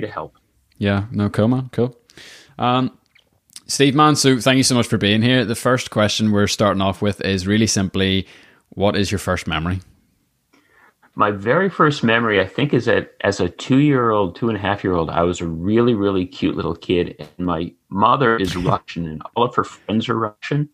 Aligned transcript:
to 0.00 0.08
help. 0.08 0.36
Yeah, 0.78 1.06
no, 1.10 1.28
cool, 1.28 1.48
man, 1.48 1.70
cool. 1.72 1.96
Um, 2.58 2.96
Steve, 3.66 3.94
man, 3.94 4.16
so 4.16 4.38
thank 4.38 4.56
you 4.56 4.62
so 4.62 4.74
much 4.74 4.86
for 4.86 4.98
being 4.98 5.22
here. 5.22 5.44
The 5.44 5.54
first 5.54 5.90
question 5.90 6.32
we're 6.32 6.46
starting 6.46 6.82
off 6.82 7.00
with 7.00 7.20
is 7.22 7.46
really 7.46 7.66
simply, 7.66 8.26
what 8.70 8.96
is 8.96 9.10
your 9.10 9.18
first 9.18 9.46
memory? 9.46 9.80
My 11.14 11.30
very 11.30 11.68
first 11.68 12.02
memory, 12.02 12.40
I 12.40 12.46
think, 12.46 12.72
is 12.72 12.86
that 12.86 13.12
as 13.20 13.38
a 13.38 13.48
two 13.48 13.78
year 13.78 14.10
old, 14.10 14.34
two 14.34 14.48
and 14.48 14.56
a 14.56 14.60
half 14.60 14.82
year 14.82 14.94
old, 14.94 15.10
I 15.10 15.22
was 15.22 15.40
a 15.40 15.46
really, 15.46 15.94
really 15.94 16.26
cute 16.26 16.56
little 16.56 16.74
kid. 16.74 17.28
And 17.38 17.46
my 17.46 17.72
mother 17.90 18.36
is 18.36 18.56
Russian, 18.56 19.06
and 19.06 19.22
all 19.36 19.44
of 19.44 19.54
her 19.54 19.64
friends 19.64 20.08
are 20.08 20.18
Russian. 20.18 20.70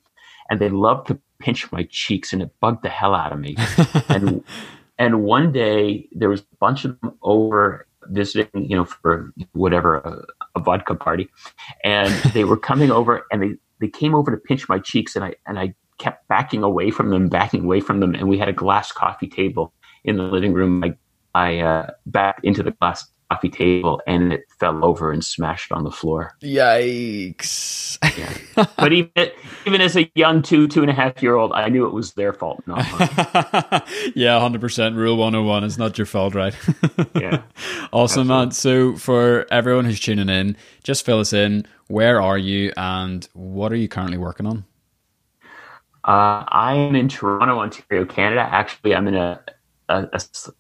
And 0.49 0.61
they 0.61 0.69
love 0.69 1.05
to 1.07 1.19
pinch 1.41 1.71
my 1.73 1.89
cheeks, 1.91 2.33
and 2.33 2.41
it 2.41 2.51
bugged 2.61 2.85
the 2.85 2.89
hell 2.89 3.15
out 3.15 3.33
of 3.33 3.41
me. 3.41 3.57
and 4.09 4.45
and 4.99 5.23
one 5.23 5.53
day 5.53 6.09
there 6.13 6.29
was 6.29 6.41
a 6.41 6.57
bunch 6.61 6.85
of 6.85 7.01
them 7.01 7.19
over 7.23 7.88
visiting, 8.09 8.49
you 8.55 8.77
know, 8.77 8.85
for 8.85 9.33
whatever 9.53 9.97
a, 9.97 10.25
a 10.57 10.61
vodka 10.61 10.95
party, 10.95 11.29
and 11.85 12.13
they 12.33 12.45
were 12.45 12.57
coming 12.57 12.91
over, 12.91 13.27
and 13.31 13.43
they 13.43 13.55
they 13.81 13.89
came 13.89 14.15
over 14.15 14.31
to 14.31 14.37
pinch 14.37 14.69
my 14.69 14.79
cheeks, 14.79 15.17
and 15.17 15.25
I 15.25 15.35
and 15.47 15.59
I 15.59 15.75
kept 15.99 16.29
backing 16.29 16.63
away 16.63 16.91
from 16.91 17.11
them, 17.11 17.29
backing 17.29 17.65
away 17.65 17.81
from 17.81 18.01
them, 18.01 18.15
and 18.15 18.29
we 18.29 18.39
had 18.39 18.49
a 18.49 18.53
glass 18.53 18.93
coffee 18.93 19.29
table 19.29 19.73
in 20.05 20.17
the 20.17 20.23
living 20.23 20.53
room. 20.53 20.83
I 20.85 20.95
I 21.35 21.59
uh, 21.59 21.91
backed 22.07 22.45
into 22.45 22.63
the 22.63 22.73
glass 22.73 23.11
coffee 23.31 23.51
table 23.51 24.01
and 24.07 24.33
it 24.33 24.45
fell 24.59 24.85
over 24.85 25.13
and 25.13 25.25
smashed 25.25 25.71
on 25.73 25.85
the 25.85 25.91
floor. 25.91 26.33
Yikes! 26.43 27.99
Yeah. 28.17 28.67
but 28.77 28.93
even 28.93 29.31
even 29.67 29.81
as 29.81 29.97
a 29.97 30.11
young 30.15 30.43
two 30.43 30.69
two 30.69 30.83
and 30.83 30.91
a 30.91 30.95
half 30.95 31.23
year 31.23 31.37
old, 31.37 31.53
I 31.53 31.69
knew 31.69 31.87
it 31.87 31.93
was 31.93 32.15
their 32.15 32.33
fault, 32.33 32.63
not 32.67 32.79
mine. 32.99 33.83
yeah, 34.15 34.39
hundred 34.41 34.61
percent. 34.61 34.97
Rule 34.97 35.17
one 35.17 35.33
hundred 35.33 35.41
and 35.41 35.49
one. 35.49 35.65
It's 35.65 35.79
not 35.79 35.99
your 35.99 36.07
fault, 36.07 36.35
right? 36.35 36.55
yeah. 37.15 37.43
Awesome, 37.93 38.31
Absolutely. 38.31 38.35
man. 38.47 38.51
So 38.53 38.97
for 38.97 39.47
everyone 39.51 39.85
who's 39.85 40.01
tuning 40.01 40.29
in, 40.29 40.57
just 40.83 41.05
fill 41.05 41.21
us 41.21 41.33
in. 41.33 41.67
Where 41.89 42.21
are 42.21 42.39
you, 42.39 42.73
and 42.77 43.27
what 43.33 43.73
are 43.73 43.77
you 43.77 43.89
currently 43.89 44.19
working 44.19 44.47
on? 44.47 44.65
Uh, 46.05 46.45
I 46.49 46.75
am 46.75 46.95
in 46.95 47.09
Toronto, 47.09 47.59
Ontario, 47.59 48.05
Canada. 48.05 48.43
Actually, 48.43 48.95
I'm 48.95 49.09
in 49.09 49.15
a 49.15 49.43
a, 49.89 50.09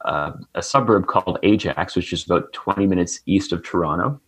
a, 0.04 0.32
a, 0.54 0.62
suburb 0.62 1.06
called 1.06 1.38
Ajax, 1.42 1.96
which 1.96 2.12
is 2.12 2.24
about 2.24 2.52
20 2.52 2.86
minutes 2.86 3.20
east 3.26 3.52
of 3.52 3.62
Toronto. 3.62 4.20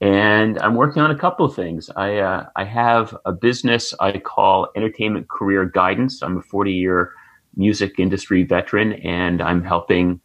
And 0.00 0.58
I'm 0.58 0.74
working 0.74 1.00
on 1.02 1.10
a 1.10 1.18
couple 1.18 1.46
of 1.46 1.54
things. 1.54 1.88
I, 1.96 2.18
uh, 2.18 2.46
I 2.54 2.64
have 2.64 3.16
a 3.24 3.32
business 3.32 3.94
I 3.98 4.18
call 4.18 4.68
Entertainment 4.76 5.28
Career 5.28 5.64
Guidance. 5.64 6.22
I'm 6.22 6.36
a 6.36 6.42
40 6.42 6.72
year 6.72 7.12
music 7.56 7.98
industry 7.98 8.42
veteran, 8.42 8.94
and 8.94 9.40
I'm 9.40 9.64
helping 9.64 10.20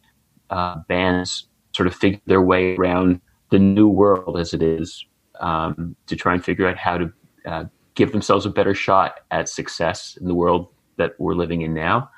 uh, 0.50 0.76
bands 0.88 1.48
sort 1.74 1.86
of 1.86 1.94
figure 1.94 2.20
their 2.26 2.42
way 2.42 2.76
around 2.76 3.20
the 3.50 3.58
new 3.58 3.88
world 3.88 4.38
as 4.38 4.52
it 4.52 4.62
is 4.62 5.04
um, 5.40 5.96
to 6.06 6.16
try 6.16 6.34
and 6.34 6.44
figure 6.44 6.68
out 6.68 6.76
how 6.76 6.98
to 6.98 7.12
uh, 7.46 7.64
give 7.94 8.12
themselves 8.12 8.44
a 8.44 8.50
better 8.50 8.74
shot 8.74 9.20
at 9.30 9.48
success 9.48 10.18
in 10.20 10.26
the 10.28 10.34
world 10.34 10.68
that 10.98 11.12
we're 11.18 11.34
living 11.34 11.62
in 11.62 11.72
now. 11.72 12.10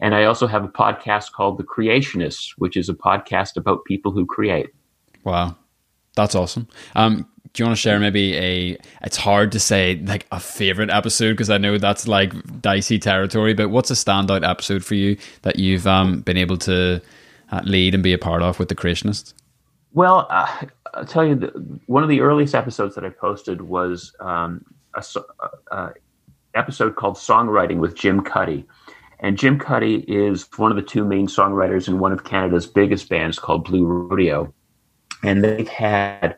And 0.00 0.14
I 0.14 0.24
also 0.24 0.46
have 0.46 0.64
a 0.64 0.68
podcast 0.68 1.32
called 1.32 1.58
The 1.58 1.64
Creationists, 1.64 2.52
which 2.56 2.76
is 2.76 2.88
a 2.88 2.94
podcast 2.94 3.56
about 3.56 3.84
people 3.84 4.12
who 4.12 4.24
create. 4.24 4.70
Wow. 5.24 5.56
That's 6.16 6.34
awesome. 6.34 6.68
Um, 6.94 7.28
do 7.52 7.62
you 7.62 7.66
want 7.66 7.76
to 7.76 7.80
share 7.80 7.98
maybe 7.98 8.36
a 8.36 8.76
it's 9.02 9.16
hard 9.16 9.50
to 9.52 9.60
say 9.60 10.00
like 10.06 10.26
a 10.30 10.38
favorite 10.38 10.90
episode 10.90 11.32
because 11.32 11.50
I 11.50 11.58
know 11.58 11.78
that's 11.78 12.06
like 12.06 12.32
dicey 12.60 12.98
territory, 12.98 13.54
but 13.54 13.70
what's 13.70 13.90
a 13.90 13.94
standout 13.94 14.48
episode 14.48 14.84
for 14.84 14.94
you 14.94 15.16
that 15.42 15.58
you've 15.58 15.86
um, 15.86 16.20
been 16.20 16.36
able 16.36 16.56
to 16.58 17.00
uh, 17.50 17.60
lead 17.64 17.94
and 17.94 18.02
be 18.02 18.12
a 18.12 18.18
part 18.18 18.42
of 18.42 18.58
with 18.58 18.68
the 18.68 18.76
creationists? 18.76 19.34
Well, 19.92 20.28
uh, 20.30 20.66
I'll 20.94 21.04
tell 21.04 21.26
you, 21.26 21.34
the, 21.34 21.48
one 21.86 22.04
of 22.04 22.08
the 22.08 22.20
earliest 22.20 22.54
episodes 22.54 22.94
that 22.94 23.04
I 23.04 23.10
posted 23.10 23.62
was 23.62 24.14
um, 24.20 24.64
a, 24.94 25.04
a, 25.72 25.76
a 25.76 25.92
episode 26.54 26.94
called 26.94 27.16
"Songwriting" 27.16 27.78
with 27.78 27.96
Jim 27.96 28.22
Cuddy, 28.22 28.64
and 29.20 29.38
Jim 29.38 29.58
Cuddy 29.58 30.04
is 30.08 30.48
one 30.56 30.70
of 30.70 30.76
the 30.76 30.82
two 30.82 31.04
main 31.04 31.26
songwriters 31.26 31.88
in 31.88 31.98
one 31.98 32.12
of 32.12 32.24
Canada's 32.24 32.66
biggest 32.66 33.08
bands 33.08 33.38
called 33.38 33.64
Blue 33.64 33.84
Rodeo. 33.84 34.52
And 35.22 35.44
they've 35.44 35.68
had 35.68 36.36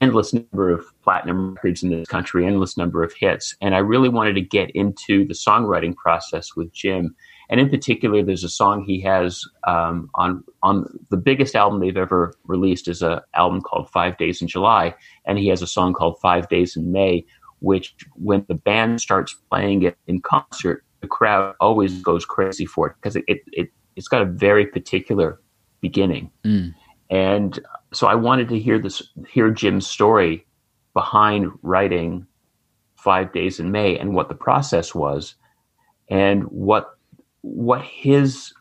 endless 0.00 0.32
number 0.32 0.70
of 0.70 0.84
platinum 1.02 1.54
records 1.54 1.82
in 1.82 1.88
this 1.88 2.06
country, 2.06 2.46
endless 2.46 2.76
number 2.76 3.02
of 3.02 3.12
hits. 3.14 3.56
And 3.62 3.74
I 3.74 3.78
really 3.78 4.10
wanted 4.10 4.34
to 4.34 4.42
get 4.42 4.70
into 4.72 5.26
the 5.26 5.34
songwriting 5.34 5.96
process 5.96 6.54
with 6.54 6.72
Jim. 6.72 7.16
And 7.48 7.58
in 7.58 7.70
particular, 7.70 8.22
there's 8.22 8.44
a 8.44 8.50
song 8.50 8.84
he 8.84 9.00
has 9.00 9.42
um, 9.66 10.10
on 10.14 10.44
on 10.62 10.86
the 11.08 11.16
biggest 11.16 11.56
album 11.56 11.80
they've 11.80 11.96
ever 11.96 12.34
released 12.44 12.88
is 12.88 13.00
an 13.00 13.20
album 13.32 13.62
called 13.62 13.88
Five 13.90 14.18
Days 14.18 14.42
in 14.42 14.48
July, 14.48 14.94
and 15.24 15.38
he 15.38 15.48
has 15.48 15.62
a 15.62 15.66
song 15.66 15.94
called 15.94 16.20
Five 16.20 16.50
Days 16.50 16.76
in 16.76 16.92
May, 16.92 17.24
which 17.60 17.96
when 18.16 18.44
the 18.48 18.54
band 18.54 19.00
starts 19.00 19.34
playing 19.50 19.82
it 19.82 19.96
in 20.06 20.20
concert, 20.20 20.84
the 21.00 21.06
crowd 21.06 21.54
always 21.60 22.02
goes 22.02 22.24
crazy 22.24 22.66
for 22.66 22.88
it 22.88 22.96
because 22.96 23.16
it, 23.16 23.24
it, 23.28 23.40
it 23.52 23.70
it's 23.96 24.08
got 24.08 24.22
a 24.22 24.26
very 24.26 24.66
particular 24.66 25.40
beginning. 25.80 26.30
Mm. 26.44 26.74
And 27.10 27.58
so 27.92 28.06
I 28.06 28.14
wanted 28.14 28.48
to 28.50 28.58
hear 28.58 28.78
this 28.78 29.02
hear 29.28 29.50
Jim's 29.50 29.86
story 29.86 30.46
behind 30.94 31.50
writing 31.62 32.26
Five 32.96 33.32
Days 33.32 33.60
in 33.60 33.70
May 33.70 33.98
and 33.98 34.14
what 34.14 34.28
the 34.28 34.34
process 34.34 34.94
was 34.94 35.34
and 36.08 36.44
what 36.44 36.98
what 37.42 37.82
his 37.82 38.52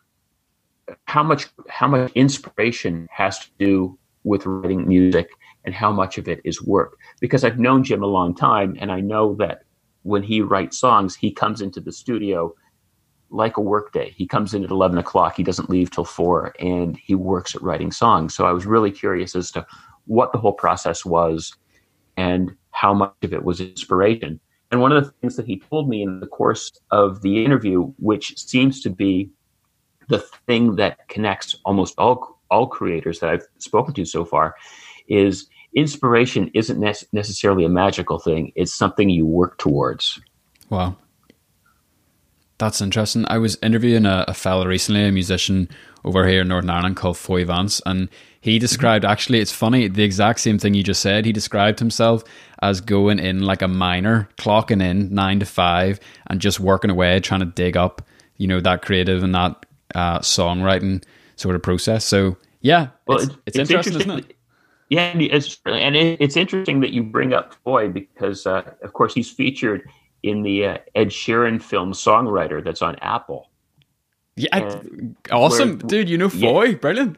how 1.06 1.24
much 1.24 1.48
how 1.70 1.88
much 1.88 2.12
inspiration 2.14 3.08
has 3.12 3.40
to 3.40 3.48
do 3.60 3.98
with 4.24 4.46
writing 4.46 4.88
music 4.88 5.30
and 5.66 5.74
how 5.74 5.92
much 5.92 6.18
of 6.18 6.28
it 6.28 6.40
is 6.46 6.62
work 6.62 6.98
because 7.20 7.44
I've 7.44 7.60
known 7.60 7.84
Jim 7.84 8.04
a 8.04 8.08
long 8.08 8.36
time 8.36 8.78
and 8.80 8.92
I 8.92 9.02
know 9.02 9.36
that 9.36 9.64
when 10.08 10.24
he 10.24 10.40
writes 10.40 10.80
songs, 10.80 11.16
he 11.18 11.30
comes 11.32 11.62
into 11.62 11.82
the 11.82 11.92
studio 11.92 12.56
like 13.30 13.58
a 13.58 13.62
workday. 13.62 14.14
He 14.16 14.26
comes 14.26 14.54
in 14.54 14.64
at 14.64 14.72
11 14.72 14.98
o'clock, 14.98 15.36
he 15.36 15.44
doesn't 15.44 15.70
leave 15.70 15.92
till 15.92 16.06
four, 16.06 16.54
and 16.60 16.96
he 16.96 17.14
works 17.14 17.56
at 17.56 17.62
writing 17.62 17.92
songs. 17.92 18.34
So 18.34 18.46
I 18.46 18.54
was 18.54 18.66
really 18.66 18.90
curious 18.90 19.36
as 19.36 19.52
to 19.52 19.66
what 20.06 20.32
the 20.32 20.38
whole 20.38 20.54
process 20.54 21.04
was 21.04 21.54
and 22.16 22.56
how 22.72 22.94
much 22.94 23.14
of 23.22 23.34
it 23.34 23.44
was 23.44 23.60
inspiration. 23.60 24.40
And 24.72 24.80
one 24.80 24.94
of 24.94 25.04
the 25.04 25.12
things 25.12 25.36
that 25.36 25.46
he 25.46 25.60
told 25.60 25.90
me 25.90 26.04
in 26.04 26.22
the 26.22 26.28
course 26.28 26.72
of 26.92 27.22
the 27.22 27.44
interview, 27.44 27.92
which 28.00 28.38
seems 28.38 28.82
to 28.84 28.90
be 28.90 29.30
the 30.08 30.20
thing 30.48 30.78
that 30.78 31.06
connects 31.10 31.58
almost 31.66 31.96
all 31.98 32.40
all 32.50 32.68
creators 32.68 33.20
that 33.20 33.30
I've 33.30 33.46
spoken 33.58 33.94
to 33.96 34.06
so 34.06 34.24
far, 34.24 34.56
is 35.10 35.50
inspiration 35.74 36.52
isn't 36.54 36.80
ne- 36.80 36.94
necessarily 37.12 37.66
a 37.66 37.70
magical 37.70 38.20
thing. 38.20 38.52
It's 38.56 38.74
something 38.74 39.10
you 39.10 39.26
work 39.26 39.58
towards. 39.58 40.20
Wow. 40.70 40.98
That's 42.58 42.82
interesting. 42.82 43.26
I 43.28 43.38
was 43.38 43.58
interviewing 43.62 44.08
a, 44.08 44.26
a 44.28 44.34
fella 44.34 44.68
recently, 44.68 45.06
a 45.06 45.12
musician 45.12 45.70
over 46.04 46.28
here 46.28 46.42
in 46.42 46.48
Northern 46.48 46.72
Ireland 46.72 46.96
called 46.96 47.18
Foy 47.18 47.46
Vance, 47.46 47.82
and 47.86 48.10
he 48.42 48.58
described 48.58 49.06
actually, 49.06 49.40
it's 49.40 49.52
funny, 49.52 49.88
the 49.88 50.04
exact 50.04 50.40
same 50.40 50.58
thing 50.58 50.74
you 50.74 50.82
just 50.82 51.02
said. 51.02 51.26
He 51.26 51.32
described 51.32 51.78
himself 51.80 52.24
as 52.62 52.82
going 52.82 53.20
in 53.20 53.42
like 53.42 53.62
a 53.62 53.68
miner, 53.68 54.28
clocking 54.38 54.82
in 54.82 55.14
nine 55.14 55.40
to 55.40 55.46
five, 55.46 56.00
and 56.28 56.42
just 56.42 56.60
working 56.60 56.90
away, 56.90 57.20
trying 57.20 57.42
to 57.42 57.46
dig 57.46 57.78
up, 57.78 58.02
you 58.38 58.48
know, 58.48 58.60
that 58.62 58.82
creative 58.82 59.22
and 59.22 59.36
that 59.36 59.66
uh, 59.94 60.20
songwriting 60.20 61.04
sort 61.36 61.56
of 61.56 61.62
process. 61.62 62.06
So, 62.06 62.38
yeah, 62.62 62.88
well, 63.06 63.20
it's, 63.20 63.28
it's, 63.28 63.38
it's 63.46 63.58
interesting, 63.58 63.94
interesting, 63.94 64.18
isn't 64.18 64.32
it? 64.32 64.37
Yeah, 64.90 65.02
and 65.02 65.22
it's 65.22 65.60
and 65.66 65.96
it's 65.96 66.38
interesting 66.38 66.80
that 66.80 66.92
you 66.92 67.04
bring 67.04 67.34
up 67.34 67.54
Foy 67.66 67.90
because, 67.90 68.46
uh, 68.46 68.64
of 68.84 68.94
course, 68.94 69.14
he's 69.14 69.30
featured 69.30 69.90
in 70.24 70.44
the 70.44 70.66
uh, 70.66 70.78
Ed 70.96 71.10
Sheeran 71.10 71.62
film 71.62 71.92
"Songwriter" 71.92 72.64
that's 72.64 72.82
on 72.82 72.96
Apple. 73.02 73.50
Yeah, 74.38 74.80
awesome, 75.32 75.80
where, 75.80 75.88
dude! 75.88 76.10
You 76.10 76.18
know 76.18 76.30
Foy, 76.30 76.66
yeah. 76.66 76.76
brilliant. 76.76 77.18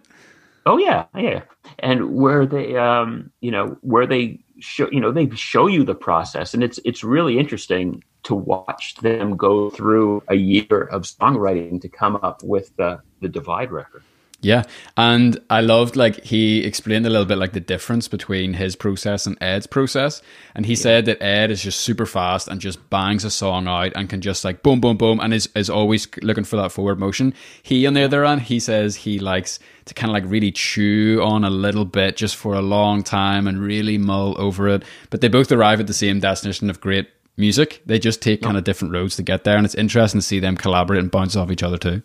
Oh 0.65 0.77
yeah, 0.77 1.05
yeah, 1.15 1.41
and 1.79 2.15
where 2.15 2.45
they, 2.45 2.75
um, 2.75 3.31
you 3.41 3.51
know, 3.51 3.77
where 3.81 4.07
they 4.07 4.39
show, 4.59 4.89
you 4.91 4.99
know, 4.99 5.11
they 5.11 5.29
show 5.35 5.67
you 5.67 5.83
the 5.83 5.95
process, 5.95 6.53
and 6.53 6.63
it's 6.63 6.79
it's 6.85 7.03
really 7.03 7.37
interesting 7.37 8.03
to 8.23 8.35
watch 8.35 8.95
them 8.95 9.37
go 9.37 9.69
through 9.69 10.23
a 10.27 10.35
year 10.35 10.89
of 10.91 11.03
songwriting 11.03 11.79
to 11.81 11.89
come 11.89 12.15
up 12.17 12.41
with 12.43 12.75
the 12.77 12.99
the 13.21 13.29
Divide 13.29 13.71
record. 13.71 14.03
Yeah, 14.41 14.63
and 14.95 15.37
I 15.49 15.59
loved 15.59 15.97
like 15.97 16.23
he 16.23 16.63
explained 16.63 17.05
a 17.05 17.09
little 17.09 17.25
bit 17.25 17.37
like 17.37 17.51
the 17.51 17.59
difference 17.59 18.07
between 18.07 18.53
his 18.53 18.73
process 18.73 19.27
and 19.27 19.37
Ed's 19.41 19.67
process, 19.67 20.21
and 20.55 20.65
he 20.65 20.73
yeah. 20.73 20.79
said 20.79 21.05
that 21.07 21.21
Ed 21.21 21.51
is 21.51 21.61
just 21.61 21.81
super 21.81 22.05
fast 22.05 22.47
and 22.47 22.61
just 22.61 22.89
bangs 22.89 23.25
a 23.25 23.31
song 23.31 23.67
out 23.67 23.91
and 23.95 24.09
can 24.09 24.21
just 24.21 24.45
like 24.45 24.63
boom, 24.63 24.79
boom, 24.79 24.95
boom, 24.95 25.19
and 25.19 25.33
is 25.33 25.49
is 25.55 25.69
always 25.69 26.07
looking 26.21 26.45
for 26.45 26.55
that 26.55 26.71
forward 26.71 26.99
motion. 26.99 27.33
He 27.61 27.85
on 27.85 27.95
the 27.95 28.03
other 28.03 28.23
hand, 28.23 28.43
he 28.43 28.61
says 28.61 28.95
he 28.95 29.19
likes 29.19 29.59
to 29.85 29.93
kind 29.93 30.09
of 30.09 30.13
like 30.13 30.31
really 30.31 30.53
chew 30.53 31.19
on 31.21 31.43
a 31.43 31.49
little 31.49 31.85
bit 31.85 32.15
just 32.15 32.37
for 32.37 32.53
a 32.53 32.61
long 32.61 33.03
time 33.03 33.45
and 33.45 33.59
really 33.59 33.97
mull 33.97 34.39
over 34.39 34.69
it. 34.69 34.83
But 35.09 35.19
they 35.19 35.27
both 35.27 35.51
arrive 35.51 35.81
at 35.81 35.87
the 35.87 35.93
same 35.93 36.21
destination 36.21 36.69
of 36.69 36.79
great 36.79 37.09
music. 37.35 37.81
They 37.85 37.99
just 37.99 38.21
take 38.21 38.41
kind 38.41 38.55
of 38.55 38.63
different 38.63 38.93
roads 38.93 39.17
to 39.17 39.23
get 39.23 39.43
there, 39.43 39.57
and 39.57 39.65
it's 39.65 39.75
interesting 39.75 40.21
to 40.21 40.25
see 40.25 40.39
them 40.39 40.55
collaborate 40.55 41.01
and 41.01 41.11
bounce 41.11 41.35
off 41.35 41.51
each 41.51 41.63
other 41.63 41.77
too. 41.77 42.01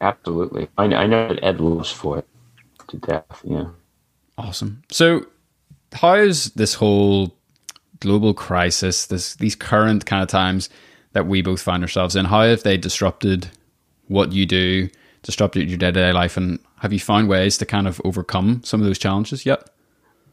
Absolutely. 0.00 0.68
I, 0.76 0.84
I 0.84 1.06
know 1.06 1.28
that 1.28 1.42
Ed 1.42 1.60
loves 1.60 1.90
Foy 1.90 2.22
to 2.88 2.96
death. 2.98 3.40
Yeah. 3.44 3.66
Awesome. 4.38 4.82
So, 4.90 5.26
how 5.92 6.14
is 6.14 6.52
this 6.52 6.74
whole 6.74 7.34
global 8.00 8.34
crisis, 8.34 9.06
this 9.06 9.36
these 9.36 9.54
current 9.54 10.06
kind 10.06 10.22
of 10.22 10.28
times 10.28 10.68
that 11.12 11.26
we 11.26 11.40
both 11.40 11.62
find 11.62 11.82
ourselves 11.82 12.14
in, 12.14 12.26
how 12.26 12.42
have 12.42 12.62
they 12.62 12.76
disrupted 12.76 13.48
what 14.08 14.32
you 14.32 14.44
do, 14.44 14.88
disrupted 15.22 15.68
your 15.68 15.78
day 15.78 15.86
to 15.86 15.92
day 15.92 16.12
life, 16.12 16.36
and 16.36 16.58
have 16.80 16.92
you 16.92 17.00
found 17.00 17.28
ways 17.28 17.56
to 17.58 17.66
kind 17.66 17.88
of 17.88 18.00
overcome 18.04 18.60
some 18.64 18.80
of 18.80 18.86
those 18.86 18.98
challenges 18.98 19.46
yet? 19.46 19.70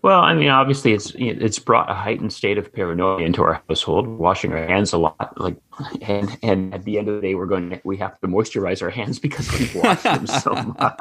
Well, 0.01 0.19
I 0.19 0.33
mean, 0.33 0.49
obviously, 0.49 0.91
it's 0.91 1.13
it's 1.15 1.59
brought 1.59 1.89
a 1.89 1.93
heightened 1.93 2.33
state 2.33 2.57
of 2.57 2.71
paranoia 2.73 3.23
into 3.23 3.41
our 3.41 3.63
household. 3.69 4.05
Washing 4.05 4.51
our 4.51 4.67
hands 4.67 4.91
a 4.91 4.97
lot, 4.97 5.39
like, 5.39 5.55
and 6.01 6.37
and 6.41 6.73
at 6.73 6.83
the 6.83 6.97
end 6.97 7.07
of 7.09 7.15
the 7.15 7.21
day, 7.21 7.35
we're 7.35 7.45
going. 7.45 7.71
To, 7.71 7.81
we 7.83 7.97
have 7.97 8.19
to 8.19 8.27
moisturize 8.27 8.81
our 8.81 8.89
hands 8.89 9.19
because 9.19 9.51
we 9.51 9.79
wash 9.79 10.03
them 10.03 10.27
so 10.27 10.53
much. 10.79 10.97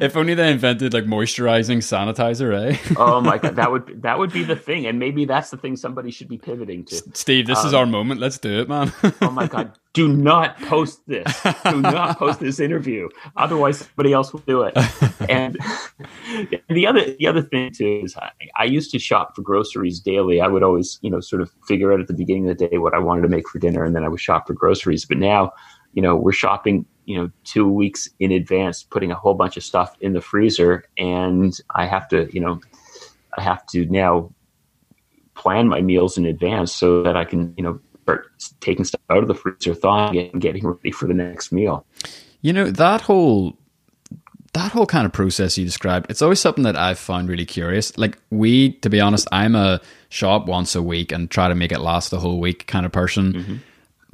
if 0.00 0.16
only 0.16 0.34
they 0.34 0.50
invented 0.50 0.94
like 0.94 1.04
moisturizing 1.04 1.78
sanitizer, 1.78 2.72
eh? 2.72 2.94
oh 2.96 3.20
my 3.20 3.38
god, 3.38 3.56
that 3.56 3.70
would 3.72 4.02
that 4.02 4.18
would 4.18 4.32
be 4.32 4.44
the 4.44 4.56
thing, 4.56 4.86
and 4.86 4.98
maybe 4.98 5.24
that's 5.24 5.50
the 5.50 5.56
thing 5.56 5.76
somebody 5.76 6.10
should 6.10 6.28
be 6.28 6.38
pivoting 6.38 6.84
to. 6.86 7.02
Steve, 7.14 7.46
this 7.46 7.60
um, 7.60 7.66
is 7.66 7.74
our 7.74 7.86
moment. 7.86 8.20
Let's 8.20 8.38
do 8.38 8.60
it, 8.60 8.68
man. 8.68 8.92
oh 9.20 9.30
my 9.30 9.46
god, 9.46 9.72
do 9.92 10.08
not 10.08 10.58
post 10.62 11.06
this. 11.06 11.42
Do 11.64 11.80
not 11.80 12.18
post 12.18 12.40
this 12.40 12.60
interview. 12.60 13.08
Otherwise, 13.36 13.78
somebody 13.78 14.12
else 14.12 14.32
will 14.32 14.42
do 14.46 14.62
it. 14.62 14.76
And 15.28 15.56
the 16.68 16.86
other 16.86 17.14
the 17.18 17.26
other 17.26 17.42
thing 17.42 17.72
too 17.72 18.02
is 18.04 18.16
I, 18.16 18.30
I, 18.56 18.64
used 18.64 18.90
to 18.92 18.98
shop 18.98 19.34
for 19.36 19.42
groceries 19.42 20.00
daily. 20.00 20.40
I 20.40 20.48
would 20.48 20.62
always, 20.62 20.98
you 21.02 21.10
know, 21.10 21.20
sort 21.20 21.42
of 21.42 21.50
figure 21.66 21.92
out 21.92 22.00
at 22.00 22.08
the 22.08 22.14
beginning 22.14 22.48
of 22.48 22.58
the 22.58 22.68
day 22.68 22.78
what 22.78 22.94
I 22.94 22.98
wanted 22.98 23.22
to 23.22 23.28
make 23.34 23.48
for 23.48 23.58
dinner, 23.58 23.84
and 23.84 23.94
then 23.94 24.04
I 24.04 24.08
would 24.08 24.20
shop 24.20 24.46
for 24.46 24.54
groceries. 24.54 25.04
But 25.04 25.18
now, 25.18 25.52
you 25.92 26.02
know, 26.02 26.16
we're 26.16 26.32
shopping, 26.32 26.86
you 27.04 27.16
know, 27.16 27.30
two 27.44 27.68
weeks 27.68 28.08
in 28.18 28.32
advance, 28.32 28.82
putting 28.82 29.10
a 29.10 29.14
whole 29.14 29.34
bunch 29.34 29.56
of 29.56 29.62
stuff 29.62 29.96
in 30.00 30.12
the 30.12 30.20
freezer, 30.20 30.84
and 30.98 31.52
I 31.74 31.86
have 31.86 32.08
to, 32.08 32.28
you 32.32 32.40
know, 32.40 32.60
I 33.36 33.42
have 33.42 33.66
to 33.68 33.86
now 33.86 34.32
plan 35.34 35.68
my 35.68 35.80
meals 35.80 36.16
in 36.16 36.26
advance 36.26 36.72
so 36.72 37.02
that 37.02 37.16
I 37.16 37.24
can, 37.24 37.54
you 37.56 37.64
know, 37.64 37.80
start 38.02 38.26
taking 38.60 38.84
stuff 38.84 39.00
out 39.10 39.18
of 39.18 39.28
the 39.28 39.34
freezer, 39.34 39.74
thawing 39.74 40.14
it, 40.14 40.32
and 40.32 40.42
getting 40.42 40.66
ready 40.66 40.90
for 40.90 41.06
the 41.06 41.14
next 41.14 41.52
meal. 41.52 41.86
You 42.42 42.52
know 42.52 42.70
that 42.70 43.00
whole 43.00 43.56
that 44.54 44.72
whole 44.72 44.86
kind 44.86 45.04
of 45.04 45.12
process 45.12 45.58
you 45.58 45.64
described. 45.64 46.10
It's 46.10 46.22
always 46.22 46.40
something 46.40 46.64
that 46.64 46.76
I've 46.76 46.98
found 46.98 47.28
really 47.28 47.44
curious. 47.44 47.96
Like 47.98 48.18
we, 48.30 48.72
to 48.74 48.88
be 48.88 49.00
honest, 49.00 49.28
I'm 49.32 49.54
a 49.54 49.80
shop 50.08 50.46
once 50.46 50.74
a 50.74 50.82
week 50.82 51.12
and 51.12 51.30
try 51.30 51.48
to 51.48 51.54
make 51.54 51.72
it 51.72 51.80
last 51.80 52.10
the 52.10 52.20
whole 52.20 52.40
week 52.40 52.66
kind 52.66 52.86
of 52.86 52.92
person. 52.92 53.32
Mm-hmm. 53.32 53.56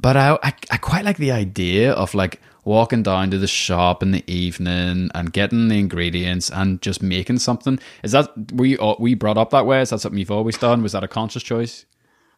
But 0.01 0.17
I, 0.17 0.37
I, 0.41 0.53
I 0.71 0.77
quite 0.77 1.05
like 1.05 1.17
the 1.17 1.31
idea 1.31 1.93
of 1.93 2.15
like 2.15 2.41
walking 2.65 3.03
down 3.03 3.29
to 3.31 3.37
the 3.37 3.47
shop 3.47 4.01
in 4.01 4.11
the 4.11 4.23
evening 4.31 5.11
and 5.13 5.31
getting 5.31 5.67
the 5.67 5.79
ingredients 5.79 6.49
and 6.49 6.81
just 6.81 7.03
making 7.03 7.39
something. 7.39 7.79
Is 8.03 8.11
that 8.11 8.31
we 8.51 8.77
we 8.99 9.13
brought 9.13 9.37
up 9.37 9.51
that 9.51 9.67
way? 9.67 9.81
Is 9.81 9.91
that 9.91 10.01
something 10.01 10.17
you've 10.17 10.31
always 10.31 10.57
done? 10.57 10.81
Was 10.81 10.93
that 10.93 11.03
a 11.03 11.07
conscious 11.07 11.43
choice? 11.43 11.85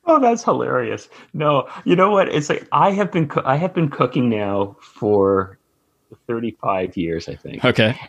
Oh, 0.05 0.19
that's 0.19 0.43
hilarious. 0.43 1.07
No, 1.33 1.69
you 1.85 1.95
know 1.95 2.11
what? 2.11 2.27
It's 2.27 2.49
like 2.49 2.67
I 2.73 2.91
have 2.91 3.13
been 3.13 3.31
I 3.45 3.55
have 3.55 3.73
been 3.73 3.89
cooking 3.89 4.29
now 4.29 4.75
for 4.81 5.57
35 6.27 6.97
years, 6.97 7.29
I 7.29 7.35
think. 7.35 7.63
Okay. 7.63 7.99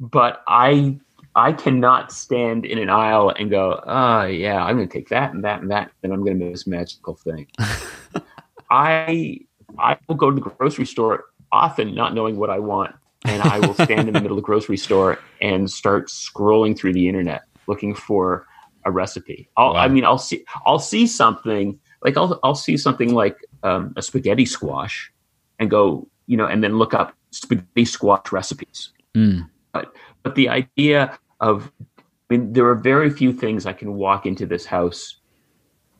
But 0.00 0.42
I 0.46 0.98
I 1.34 1.52
cannot 1.52 2.12
stand 2.12 2.64
in 2.64 2.78
an 2.78 2.90
aisle 2.90 3.30
and 3.30 3.50
go, 3.50 3.82
"Oh, 3.86 4.24
yeah, 4.24 4.64
I'm 4.64 4.76
going 4.76 4.88
to 4.88 4.92
take 4.92 5.08
that 5.10 5.32
and 5.32 5.44
that 5.44 5.60
and 5.60 5.70
that 5.70 5.90
and 6.02 6.12
I'm 6.12 6.20
going 6.24 6.38
to 6.38 6.44
make 6.44 6.54
this 6.54 6.66
magical 6.66 7.14
thing." 7.14 7.46
I 8.70 9.40
I 9.78 9.96
will 10.08 10.16
go 10.16 10.30
to 10.30 10.34
the 10.34 10.40
grocery 10.40 10.86
store 10.86 11.26
often 11.52 11.94
not 11.94 12.14
knowing 12.14 12.36
what 12.36 12.50
I 12.50 12.58
want, 12.58 12.94
and 13.24 13.42
I 13.42 13.58
will 13.60 13.74
stand 13.74 14.08
in 14.08 14.14
the 14.14 14.20
middle 14.20 14.32
of 14.32 14.42
the 14.42 14.46
grocery 14.46 14.76
store 14.76 15.18
and 15.40 15.70
start 15.70 16.08
scrolling 16.08 16.76
through 16.76 16.92
the 16.92 17.08
internet 17.08 17.42
looking 17.66 17.94
for 17.94 18.46
a 18.84 18.90
recipe. 18.90 19.48
I'll, 19.56 19.74
wow. 19.74 19.80
I 19.80 19.88
mean, 19.88 20.04
I'll 20.04 20.18
see, 20.18 20.44
I'll 20.64 20.78
see 20.78 21.06
something 21.06 21.78
like 22.02 22.16
I'll, 22.16 22.38
I'll 22.42 22.54
see 22.54 22.76
something 22.76 23.14
like 23.14 23.36
um, 23.62 23.92
a 23.96 24.02
spaghetti 24.02 24.46
squash, 24.46 25.12
and 25.58 25.70
go, 25.70 26.08
you 26.26 26.36
know, 26.36 26.46
and 26.46 26.62
then 26.62 26.78
look 26.78 26.94
up 26.94 27.15
spaghetti 27.36 27.84
squash 27.84 28.32
recipes. 28.32 28.90
Mm. 29.14 29.48
But 29.72 29.94
but 30.22 30.34
the 30.34 30.48
idea 30.48 31.18
of, 31.40 31.70
I 31.98 32.02
mean, 32.30 32.52
there 32.52 32.66
are 32.66 32.74
very 32.74 33.10
few 33.10 33.32
things 33.32 33.66
I 33.66 33.72
can 33.72 33.94
walk 33.94 34.26
into 34.26 34.46
this 34.46 34.66
house 34.66 35.16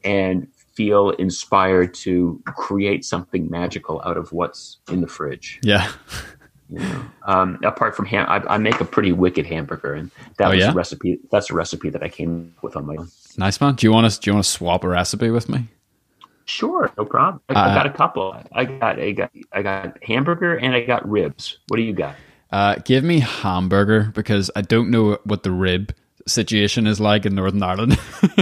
and 0.05 0.49
feel 0.75 1.11
inspired 1.11 1.94
to 1.94 2.43
create 2.47 3.05
something 3.05 3.50
magical 3.50 4.03
out 4.05 4.17
of 4.17 4.33
what's 4.33 4.79
in 4.91 5.00
the 5.00 5.06
fridge. 5.06 5.59
Yeah. 5.62 5.91
You 6.69 6.81
know, 6.81 7.05
um, 7.27 7.61
apart 7.65 7.94
from 7.94 8.06
ham, 8.06 8.27
I, 8.29 8.55
I, 8.55 8.59
make 8.59 8.81
a 8.81 8.85
pretty 8.85 9.12
wicked 9.12 9.47
hamburger, 9.47 9.94
and 9.94 10.11
that 10.39 10.49
oh, 10.49 10.50
was 10.50 10.59
yeah? 10.59 10.73
a 10.73 10.75
recipe. 10.75 11.21
That's 11.31 11.49
a 11.49 11.55
recipe 11.55 11.91
that 11.91 12.03
I 12.03 12.09
came 12.09 12.53
up 12.56 12.65
with 12.65 12.75
on 12.75 12.87
my 12.87 12.97
own. 12.97 13.09
Nice 13.39 13.61
man. 13.61 13.77
Do 13.77 13.87
you 13.87 13.93
want 13.93 14.11
to? 14.11 14.21
Do 14.21 14.31
you 14.31 14.35
want 14.35 14.44
to 14.44 14.50
swap 14.50 14.82
a 14.82 14.89
recipe 14.89 15.31
with 15.31 15.49
me? 15.49 15.69
Sure, 16.46 16.93
no 16.96 17.04
problem. 17.04 17.43
I, 17.48 17.54
uh, 17.54 17.70
I 17.70 17.75
got 17.75 17.87
a 17.87 17.90
couple. 17.90 18.34
I 18.52 18.64
got 18.64 19.00
I 19.00 19.10
got 19.12 19.31
I 19.52 19.62
got 19.62 20.02
hamburger 20.02 20.56
and 20.56 20.75
I 20.75 20.84
got 20.84 21.06
ribs. 21.08 21.58
What 21.69 21.76
do 21.76 21.82
you 21.82 21.93
got? 21.93 22.14
Uh, 22.52 22.76
give 22.84 23.02
me 23.02 23.19
hamburger 23.19 24.12
because 24.14 24.50
I 24.54 24.62
don't 24.62 24.90
know 24.90 25.19
what 25.25 25.43
the 25.43 25.50
rib 25.50 25.93
situation 26.28 26.87
is 26.87 27.00
like 27.00 27.26
in 27.26 27.34
Northern 27.34 27.62
Ireland. 27.62 27.98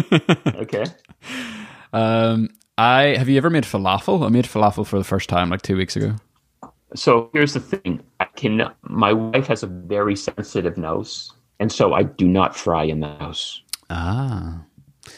okay. 0.54 0.84
Um, 1.94 2.50
I 2.76 3.16
have 3.16 3.30
you 3.30 3.38
ever 3.38 3.48
made 3.48 3.64
falafel? 3.64 4.24
I 4.24 4.28
made 4.28 4.44
falafel 4.44 4.86
for 4.86 4.98
the 4.98 5.04
first 5.04 5.30
time 5.30 5.48
like 5.48 5.62
two 5.62 5.76
weeks 5.76 5.96
ago. 5.96 6.16
So 6.94 7.30
here's 7.32 7.54
the 7.54 7.60
thing: 7.60 8.02
I 8.20 8.26
can. 8.36 8.70
My 8.82 9.14
wife 9.14 9.46
has 9.46 9.62
a 9.62 9.66
very 9.66 10.14
sensitive 10.14 10.76
nose, 10.76 11.32
and 11.58 11.72
so 11.72 11.94
I 11.94 12.02
do 12.02 12.28
not 12.28 12.54
fry 12.54 12.84
in 12.84 13.00
the 13.00 13.14
house. 13.16 13.62
Ah. 13.88 14.60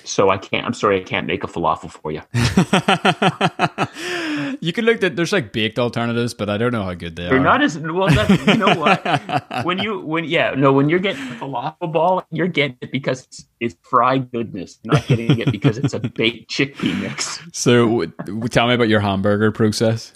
So 0.06 0.30
I 0.30 0.38
can't. 0.38 0.64
I'm 0.64 0.72
sorry, 0.72 1.00
I 1.00 1.02
can't 1.02 1.26
make 1.26 1.42
a 1.42 1.48
falafel 1.48 1.90
for 1.90 2.12
you. 2.12 2.22
you 4.60 4.72
can 4.72 4.84
look 4.84 5.02
at. 5.02 5.16
There's 5.16 5.32
like 5.32 5.52
baked 5.52 5.78
alternatives, 5.78 6.32
but 6.32 6.48
I 6.48 6.58
don't 6.58 6.72
know 6.72 6.84
how 6.84 6.94
good 6.94 7.16
they 7.16 7.24
They're 7.24 7.38
are. 7.38 7.40
not 7.40 7.60
as 7.60 7.78
well. 7.78 8.08
That's, 8.08 8.46
you 8.46 8.56
know 8.56 8.74
what? 8.76 9.64
when 9.64 9.78
you 9.78 10.00
when 10.00 10.24
yeah 10.24 10.54
no 10.56 10.72
when 10.72 10.88
you're 10.88 11.00
getting 11.00 11.22
a 11.22 11.34
falafel 11.34 11.92
ball, 11.92 12.24
you're 12.30 12.46
getting 12.46 12.76
it 12.80 12.92
because 12.92 13.24
it's, 13.24 13.46
it's 13.60 13.76
fried 13.82 14.30
goodness, 14.30 14.78
not 14.84 15.06
getting 15.06 15.38
it 15.40 15.50
because 15.50 15.76
it's 15.76 15.94
a 15.94 16.00
baked 16.00 16.50
chickpea 16.50 17.00
mix. 17.00 17.40
So, 17.52 18.06
tell 18.50 18.68
me 18.68 18.74
about 18.74 18.88
your 18.88 19.00
hamburger 19.00 19.50
process. 19.50 20.12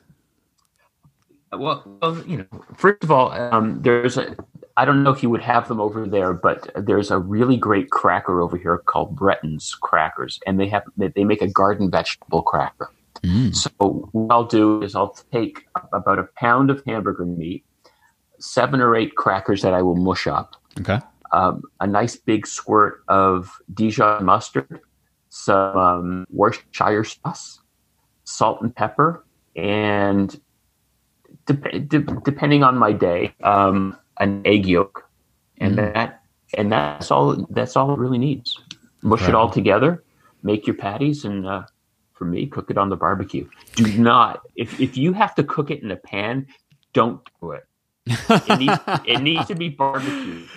Well, 1.53 1.83
well, 2.01 2.23
you 2.27 2.39
know, 2.39 2.47
first 2.77 3.03
of 3.03 3.11
all, 3.11 3.33
um, 3.33 3.83
there's 3.83 4.17
a. 4.17 4.37
I 4.81 4.87
don't 4.87 5.03
know 5.03 5.11
if 5.11 5.23
you 5.23 5.29
would 5.29 5.43
have 5.43 5.69
them 5.69 5.79
over 5.79 6.07
there, 6.07 6.33
but 6.33 6.71
there's 6.75 7.11
a 7.11 7.19
really 7.19 7.59
great 7.59 7.91
cracker 7.91 8.41
over 8.41 8.57
here 8.57 8.79
called 8.79 9.15
Breton's 9.15 9.75
crackers, 9.75 10.41
and 10.47 10.59
they 10.59 10.69
have 10.69 10.85
they 10.97 11.23
make 11.23 11.43
a 11.43 11.47
garden 11.47 11.91
vegetable 11.91 12.41
cracker. 12.41 12.91
Mm. 13.23 13.55
So 13.55 13.69
what 14.13 14.33
I'll 14.33 14.47
do 14.47 14.83
is 14.83 14.95
I'll 14.95 15.15
take 15.31 15.67
about 15.93 16.19
a 16.19 16.29
pound 16.37 16.71
of 16.71 16.83
hamburger 16.87 17.27
meat, 17.27 17.63
seven 18.39 18.81
or 18.81 18.97
eight 18.97 19.17
crackers 19.17 19.61
that 19.61 19.75
I 19.75 19.83
will 19.83 19.97
mush 19.97 20.27
up. 20.27 20.57
Okay. 20.81 20.99
Um, 21.31 21.63
a 21.81 21.87
nice 21.87 22.17
big 22.17 22.47
squirt 22.47 23.03
of 23.07 23.61
Dijon 23.75 24.25
mustard, 24.25 24.81
some 25.29 25.77
um, 25.77 26.27
Worcestershire 26.31 27.05
sauce, 27.05 27.61
salt 28.25 28.63
and 28.63 28.75
pepper, 28.75 29.27
and 29.55 30.41
de- 31.45 31.81
de- 31.81 32.21
depending 32.25 32.65
on 32.65 32.79
my 32.79 32.93
day, 32.93 33.35
um, 33.45 33.99
an 34.21 34.43
egg 34.45 34.67
yolk, 34.67 35.09
and 35.59 35.77
mm. 35.77 35.93
that 35.95 36.23
and 36.55 36.71
that's 36.71 37.11
all. 37.11 37.47
That's 37.51 37.77
all 37.77 37.93
it 37.93 37.99
really 37.99 38.19
needs. 38.19 38.59
Mush 39.03 39.23
right. 39.23 39.31
it 39.31 39.35
all 39.35 39.51
together, 39.51 40.05
make 40.43 40.67
your 40.67 40.77
patties, 40.77 41.25
and 41.25 41.47
uh, 41.47 41.63
for 42.13 42.27
me, 42.27 42.47
cook 42.47 42.71
it 42.71 42.79
on 42.79 42.89
the 42.89 42.97
barbecue. 42.97 43.49
Do 43.75 43.87
not 43.99 44.43
if 44.55 44.81
if 44.81 44.97
you 44.97 45.13
have 45.13 45.35
to 45.37 45.45
cook 45.45 45.71
it 45.71 45.83
in 45.83 45.91
a 45.91 45.97
pan, 45.97 46.47
don't 46.93 47.21
do 47.41 47.53
it. 47.53 47.67
It 48.07 48.59
needs, 48.59 48.79
it 49.07 49.23
needs 49.23 49.47
to 49.47 49.55
be 49.55 49.69
barbecued. 49.69 50.49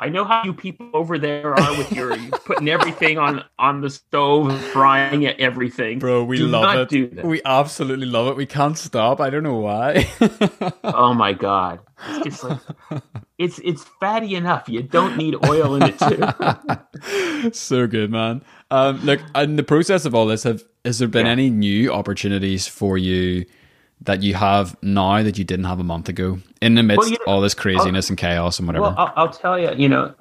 I 0.00 0.08
know 0.10 0.24
how 0.24 0.44
you 0.44 0.54
people 0.54 0.90
over 0.94 1.18
there 1.18 1.54
are 1.58 1.76
with 1.76 1.90
your 1.90 2.16
putting 2.44 2.68
everything 2.68 3.18
on 3.18 3.42
on 3.58 3.80
the 3.80 3.90
stove, 3.90 4.56
frying 4.66 5.22
it, 5.22 5.40
everything. 5.40 5.98
Bro, 5.98 6.24
we 6.24 6.38
do 6.38 6.46
love 6.46 6.92
it. 6.92 7.24
We 7.24 7.42
absolutely 7.44 8.06
love 8.06 8.28
it. 8.28 8.36
We 8.36 8.46
can't 8.46 8.78
stop. 8.78 9.20
I 9.20 9.28
don't 9.28 9.42
know 9.42 9.58
why. 9.58 10.08
oh 10.84 11.14
my 11.14 11.32
god, 11.32 11.80
it's 12.10 12.24
just 12.24 12.44
like 12.44 13.02
it's 13.38 13.58
it's 13.58 13.84
fatty 13.98 14.36
enough. 14.36 14.68
You 14.68 14.82
don't 14.82 15.16
need 15.16 15.34
oil 15.46 15.74
in 15.74 15.82
it 15.92 15.98
too. 15.98 17.50
so 17.52 17.88
good, 17.88 18.12
man. 18.12 18.42
Um, 18.70 19.00
look, 19.04 19.20
in 19.34 19.56
the 19.56 19.64
process 19.64 20.04
of 20.04 20.14
all 20.14 20.26
this, 20.26 20.44
have 20.44 20.62
has 20.84 21.00
there 21.00 21.08
been 21.08 21.26
yeah. 21.26 21.32
any 21.32 21.50
new 21.50 21.92
opportunities 21.92 22.68
for 22.68 22.98
you? 22.98 23.46
That 24.02 24.22
you 24.22 24.34
have 24.34 24.76
now 24.82 25.22
that 25.22 25.38
you 25.38 25.44
didn't 25.44 25.66
have 25.66 25.80
a 25.80 25.84
month 25.84 26.08
ago 26.08 26.38
in 26.60 26.74
the 26.74 26.82
midst 26.82 26.98
well, 26.98 27.08
you 27.08 27.18
know, 27.18 27.32
all 27.32 27.40
this 27.40 27.54
craziness 27.54 28.06
I'll, 28.06 28.12
and 28.12 28.18
chaos 28.18 28.58
and 28.58 28.66
whatever? 28.66 28.84
Well, 28.84 28.94
I'll, 28.96 29.12
I'll, 29.16 29.30
tell 29.30 29.58
you, 29.58 29.72
you 29.74 29.88
know, 29.88 30.14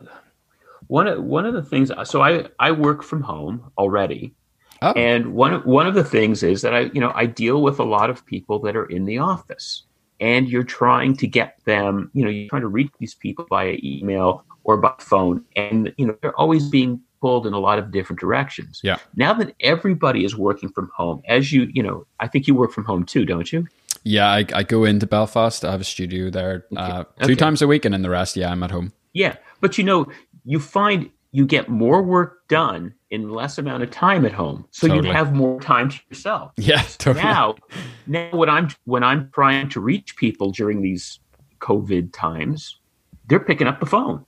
one 0.88 1.08
of, 1.08 1.24
one 1.24 1.46
of 1.46 1.54
the 1.54 1.64
things, 1.64 1.92
so 2.06 2.22
I, 2.22 2.48
I 2.60 2.72
work 2.72 3.04
from 3.04 3.22
home 3.22 3.72
already. 3.78 4.34
Oh. 4.82 4.92
And 4.94 5.34
one, 5.34 5.62
one 5.62 5.88
of 5.88 5.96
the 5.96 6.04
things 6.04 6.44
is 6.44 6.62
that 6.62 6.74
I, 6.74 6.82
you 6.94 7.02
know, 7.02 7.12
I 7.16 7.26
deal 7.26 7.62
with 7.62 7.80
a 7.80 7.84
lot 7.84 8.10
of 8.10 8.26
people 8.26 8.60
that 8.60 8.76
are 8.76 8.86
in 8.86 9.06
the 9.06 9.18
office 9.18 9.84
and 10.20 10.48
you're 10.50 10.64
trying 10.64 11.16
to 11.18 11.28
get 11.28 11.60
them, 11.66 12.12
you 12.14 12.24
know, 12.24 12.30
you're 12.30 12.50
trying 12.50 12.62
to 12.62 12.68
reach 12.68 12.92
these 13.00 13.16
people 13.16 13.46
via 13.50 13.78
email 13.84 14.44
or 14.68 14.78
by 14.78 14.94
phone, 15.00 15.44
and 15.56 15.94
you 15.98 16.06
know 16.06 16.16
they're 16.22 16.38
always 16.38 16.68
being 16.70 17.00
pulled 17.22 17.48
in 17.48 17.54
a 17.54 17.60
lot 17.60 17.80
of 17.80 17.92
different 17.92 18.20
directions. 18.20 18.82
Yeah. 18.84 18.98
Now 19.16 19.34
that 19.34 19.56
everybody 19.60 20.26
is 20.26 20.36
working 20.36 20.70
from 20.70 20.90
home, 20.96 21.22
as 21.28 21.52
you, 21.52 21.68
you 21.74 21.84
know, 21.84 22.06
I 22.20 22.28
think 22.28 22.48
you 22.48 22.56
work 22.56 22.72
from 22.72 22.86
home 22.86 23.04
too, 23.06 23.26
don't 23.26 23.52
you? 23.52 23.68
Yeah, 24.04 24.28
I, 24.30 24.46
I 24.54 24.64
go 24.64 24.86
into 24.86 25.06
Belfast. 25.06 25.66
I 25.66 25.72
have 25.72 25.82
a 25.82 25.86
studio 25.86 26.30
there 26.30 26.66
uh, 26.76 27.04
two 27.20 27.24
Okay. 27.26 27.36
times 27.36 27.62
a 27.62 27.68
week, 27.68 27.84
and 27.84 27.94
then 27.94 28.04
the 28.04 28.10
rest, 28.10 28.38
yeah, 28.38 28.52
I'm 28.52 28.64
at 28.64 28.72
home. 28.72 28.94
Yeah, 29.14 29.36
but 29.60 29.78
you 29.78 29.84
know, 29.84 30.08
you 30.46 30.60
find 30.60 31.10
you 31.32 31.46
get 31.46 31.68
more 31.68 32.02
work 32.02 32.48
done 32.48 32.94
in 33.10 33.30
less 33.32 33.58
amount 33.58 33.84
of 33.84 33.92
time 33.92 34.26
at 34.26 34.32
home, 34.32 34.66
so 34.72 34.88
Totally. 34.88 35.10
you 35.10 35.14
have 35.14 35.34
more 35.36 35.60
time 35.60 35.90
to 35.90 36.00
yourself. 36.10 36.54
Yeah, 36.58 36.84
totally. 36.98 37.24
Now, 37.24 37.56
now 38.06 38.30
when 38.32 38.50
I'm 38.50 38.70
when 38.86 39.04
I'm 39.04 39.30
trying 39.34 39.70
to 39.70 39.82
reach 39.82 40.16
people 40.16 40.52
during 40.52 40.82
these 40.82 41.20
COVID 41.60 42.14
times, 42.14 42.78
they're 43.28 43.40
picking 43.42 43.68
up 43.68 43.80
the 43.82 43.86
phone 43.86 44.26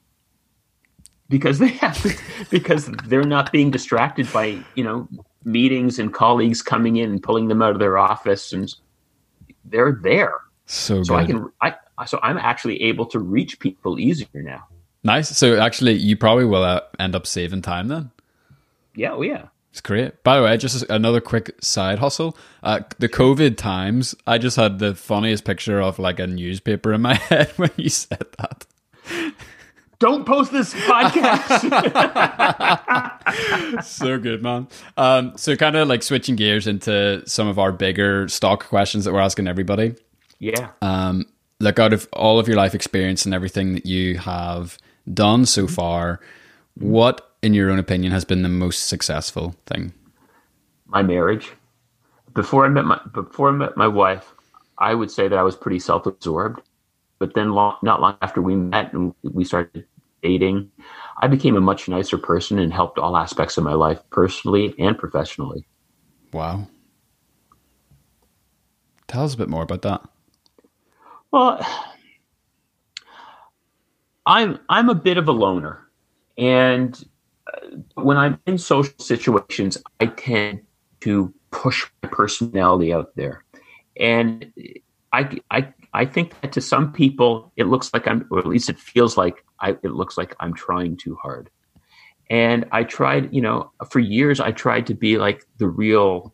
because 1.30 1.60
they 1.60 1.68
have 1.68 2.02
to, 2.02 2.16
because 2.50 2.88
they're 3.06 3.24
not 3.24 3.52
being 3.52 3.72
distracted 3.72 4.32
by 4.34 4.60
you 4.76 4.84
know 4.84 5.08
meetings 5.44 6.00
and 6.00 6.14
colleagues 6.14 6.62
coming 6.62 6.98
in 6.98 7.12
and 7.12 7.24
pulling 7.24 7.48
them 7.48 7.62
out 7.62 7.72
of 7.72 7.80
their 7.80 7.98
office, 7.98 8.52
and 8.52 8.74
they're 9.66 10.00
there. 10.02 10.34
So, 10.66 11.04
So 11.04 11.16
good. 11.16 11.24
I 11.24 11.26
can 11.26 11.52
I 11.62 12.06
so 12.06 12.20
I'm 12.24 12.38
actually 12.38 12.82
able 12.84 13.06
to 13.08 13.20
reach 13.20 13.60
people 13.60 14.00
easier 14.00 14.28
now. 14.34 14.68
nice. 15.04 15.30
So 15.30 15.60
actually, 15.60 15.94
you 15.94 16.18
probably 16.18 16.46
will 16.46 16.64
uh, 16.64 16.82
end 17.00 17.16
up 17.16 17.28
saving 17.28 17.62
time 17.62 17.88
then. 17.88 18.12
Yeah, 18.96 19.14
oh 19.14 19.22
yeah. 19.22 19.48
It's 19.72 19.82
great. 19.82 20.24
By 20.24 20.38
the 20.38 20.44
way, 20.44 20.58
just 20.58 20.84
another 20.90 21.22
quick 21.22 21.56
side 21.62 22.00
hustle. 22.00 22.36
Uh, 22.64 22.80
the 22.98 23.08
COVID 23.08 23.56
times, 23.56 24.16
I 24.26 24.40
just 24.40 24.58
had 24.58 24.80
the 24.80 24.96
funniest 24.96 25.46
picture 25.46 25.80
of 25.80 26.00
like 26.00 26.20
a 26.20 26.26
newspaper 26.26 26.92
in 26.92 27.02
my 27.02 27.14
head 27.30 27.52
when 27.58 27.70
you 27.78 27.90
said 27.90 28.26
that. 28.40 28.66
Don't 30.00 30.26
post 30.26 30.52
this 30.52 30.74
podcast. 30.74 31.60
so 33.84 34.18
good, 34.18 34.42
man. 34.42 34.68
Um, 34.98 35.34
so 35.36 35.56
kind 35.56 35.76
of 35.76 35.88
like 35.88 36.04
switching 36.04 36.36
gears 36.36 36.68
into 36.68 37.22
some 37.28 37.48
of 37.48 37.60
our 37.60 37.72
bigger 37.72 38.28
stock 38.30 38.68
questions 38.68 39.06
that 39.06 39.14
we're 39.14 39.20
asking 39.20 39.48
everybody. 39.48 39.96
yeah. 40.40 40.70
Um, 40.82 41.26
look 41.60 41.80
out 41.80 41.92
of 41.92 42.08
all 42.14 42.40
of 42.40 42.48
your 42.48 42.56
life 42.56 42.74
experience 42.74 43.26
and 43.26 43.34
everything 43.34 43.74
that 43.74 43.86
you 43.86 44.18
have 44.20 44.78
done 45.14 45.46
so 45.46 45.68
far, 45.68 46.22
what, 46.76 47.34
in 47.42 47.54
your 47.54 47.70
own 47.70 47.80
opinion, 47.80 48.14
has 48.14 48.24
been 48.24 48.42
the 48.42 48.50
most 48.50 48.88
successful 48.88 49.56
thing? 49.66 49.94
my 50.90 51.02
marriage. 51.02 51.52
Before 52.34 52.66
I 52.66 52.70
met 52.70 52.86
my 52.86 53.00
before 53.14 53.50
I 53.50 53.52
met 53.52 53.78
my 53.78 53.88
wife, 53.88 54.34
I 54.78 54.94
would 54.94 55.12
say 55.12 55.28
that 55.28 55.38
I 55.38 55.44
was 55.44 55.56
pretty 55.56 55.80
self-absorbed. 55.80 56.62
But 57.20 57.34
then, 57.36 57.52
long, 57.52 57.76
not 57.84 58.02
long 58.02 58.18
after 58.22 58.42
we 58.42 58.56
met 58.56 58.94
and 58.94 59.14
we 59.24 59.44
started 59.44 59.86
dating, 60.24 60.72
I 61.22 61.28
became 61.28 61.56
a 61.56 61.62
much 61.62 61.88
nicer 61.88 62.18
person 62.18 62.60
and 62.60 62.74
helped 62.74 62.98
all 62.98 63.18
aspects 63.18 63.58
of 63.58 63.64
my 63.64 63.74
life, 63.74 64.00
personally 64.10 64.74
and 64.80 64.98
professionally. 64.98 65.66
Wow. 66.34 66.68
Tell 69.08 69.24
us 69.24 69.34
a 69.34 69.38
bit 69.38 69.50
more 69.50 69.64
about 69.64 69.82
that. 69.82 70.02
Well, 71.32 71.66
I'm 74.26 74.60
I'm 74.70 74.90
a 74.90 74.96
bit 74.96 75.18
of 75.18 75.28
a 75.28 75.32
loner, 75.32 75.90
and 76.38 77.04
uh, 77.52 77.78
when 77.96 78.18
I'm 78.18 78.40
in 78.46 78.58
social 78.58 78.94
situations, 79.00 79.78
I 80.00 80.08
tend 80.08 80.62
to 81.02 81.34
push 81.52 81.86
my 82.04 82.10
personality 82.10 82.94
out 82.94 83.16
there, 83.16 83.44
and 84.00 84.52
I 85.12 85.40
I 85.50 85.74
I 85.94 86.06
think 86.06 86.40
that 86.42 86.52
to 86.54 86.62
some 86.62 86.92
people 86.92 87.52
it 87.56 87.66
looks 87.66 87.92
like 87.94 88.08
I'm, 88.08 88.28
or 88.32 88.40
at 88.40 88.46
least 88.46 88.70
it 88.70 88.80
feels 88.80 89.18
like 89.18 89.44
I 89.60 89.72
it 89.84 89.92
looks 89.92 90.18
like 90.18 90.36
I'm 90.40 90.54
trying 90.54 90.98
too 90.98 91.16
hard, 91.22 91.50
and 92.30 92.66
I 92.72 92.84
tried, 92.84 93.34
you 93.34 93.42
know, 93.42 93.72
for 93.90 94.00
years 94.00 94.40
I 94.40 94.52
tried 94.52 94.88
to 94.88 94.94
be 94.94 95.18
like 95.18 95.46
the 95.58 95.68
real 95.68 96.34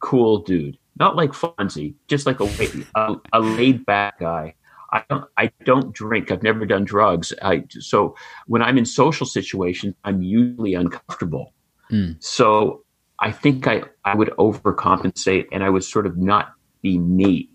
cool 0.00 0.38
dude, 0.38 0.78
not 0.98 1.16
like 1.16 1.30
Fonzie, 1.30 1.94
just 2.08 2.26
like 2.26 2.40
a 2.40 2.48
a, 2.94 3.16
a 3.32 3.40
laid 3.40 3.84
back 3.84 4.18
guy. 4.20 4.54
I 4.92 5.04
don't 5.10 5.24
I 5.36 5.52
don't 5.64 5.92
drink. 5.92 6.30
I've 6.30 6.42
never 6.42 6.64
done 6.64 6.84
drugs. 6.84 7.32
I 7.42 7.64
so 7.68 8.16
when 8.46 8.62
I'm 8.62 8.78
in 8.78 8.86
social 8.86 9.26
situations, 9.26 9.94
I'm 10.04 10.22
usually 10.22 10.74
uncomfortable. 10.74 11.52
Mm. 11.90 12.22
So 12.22 12.84
I 13.20 13.32
think 13.32 13.66
I 13.66 13.82
I 14.04 14.14
would 14.14 14.30
overcompensate 14.38 15.46
and 15.52 15.62
I 15.62 15.70
would 15.70 15.84
sort 15.84 16.06
of 16.06 16.16
not 16.16 16.52
be 16.82 16.98
me, 16.98 17.50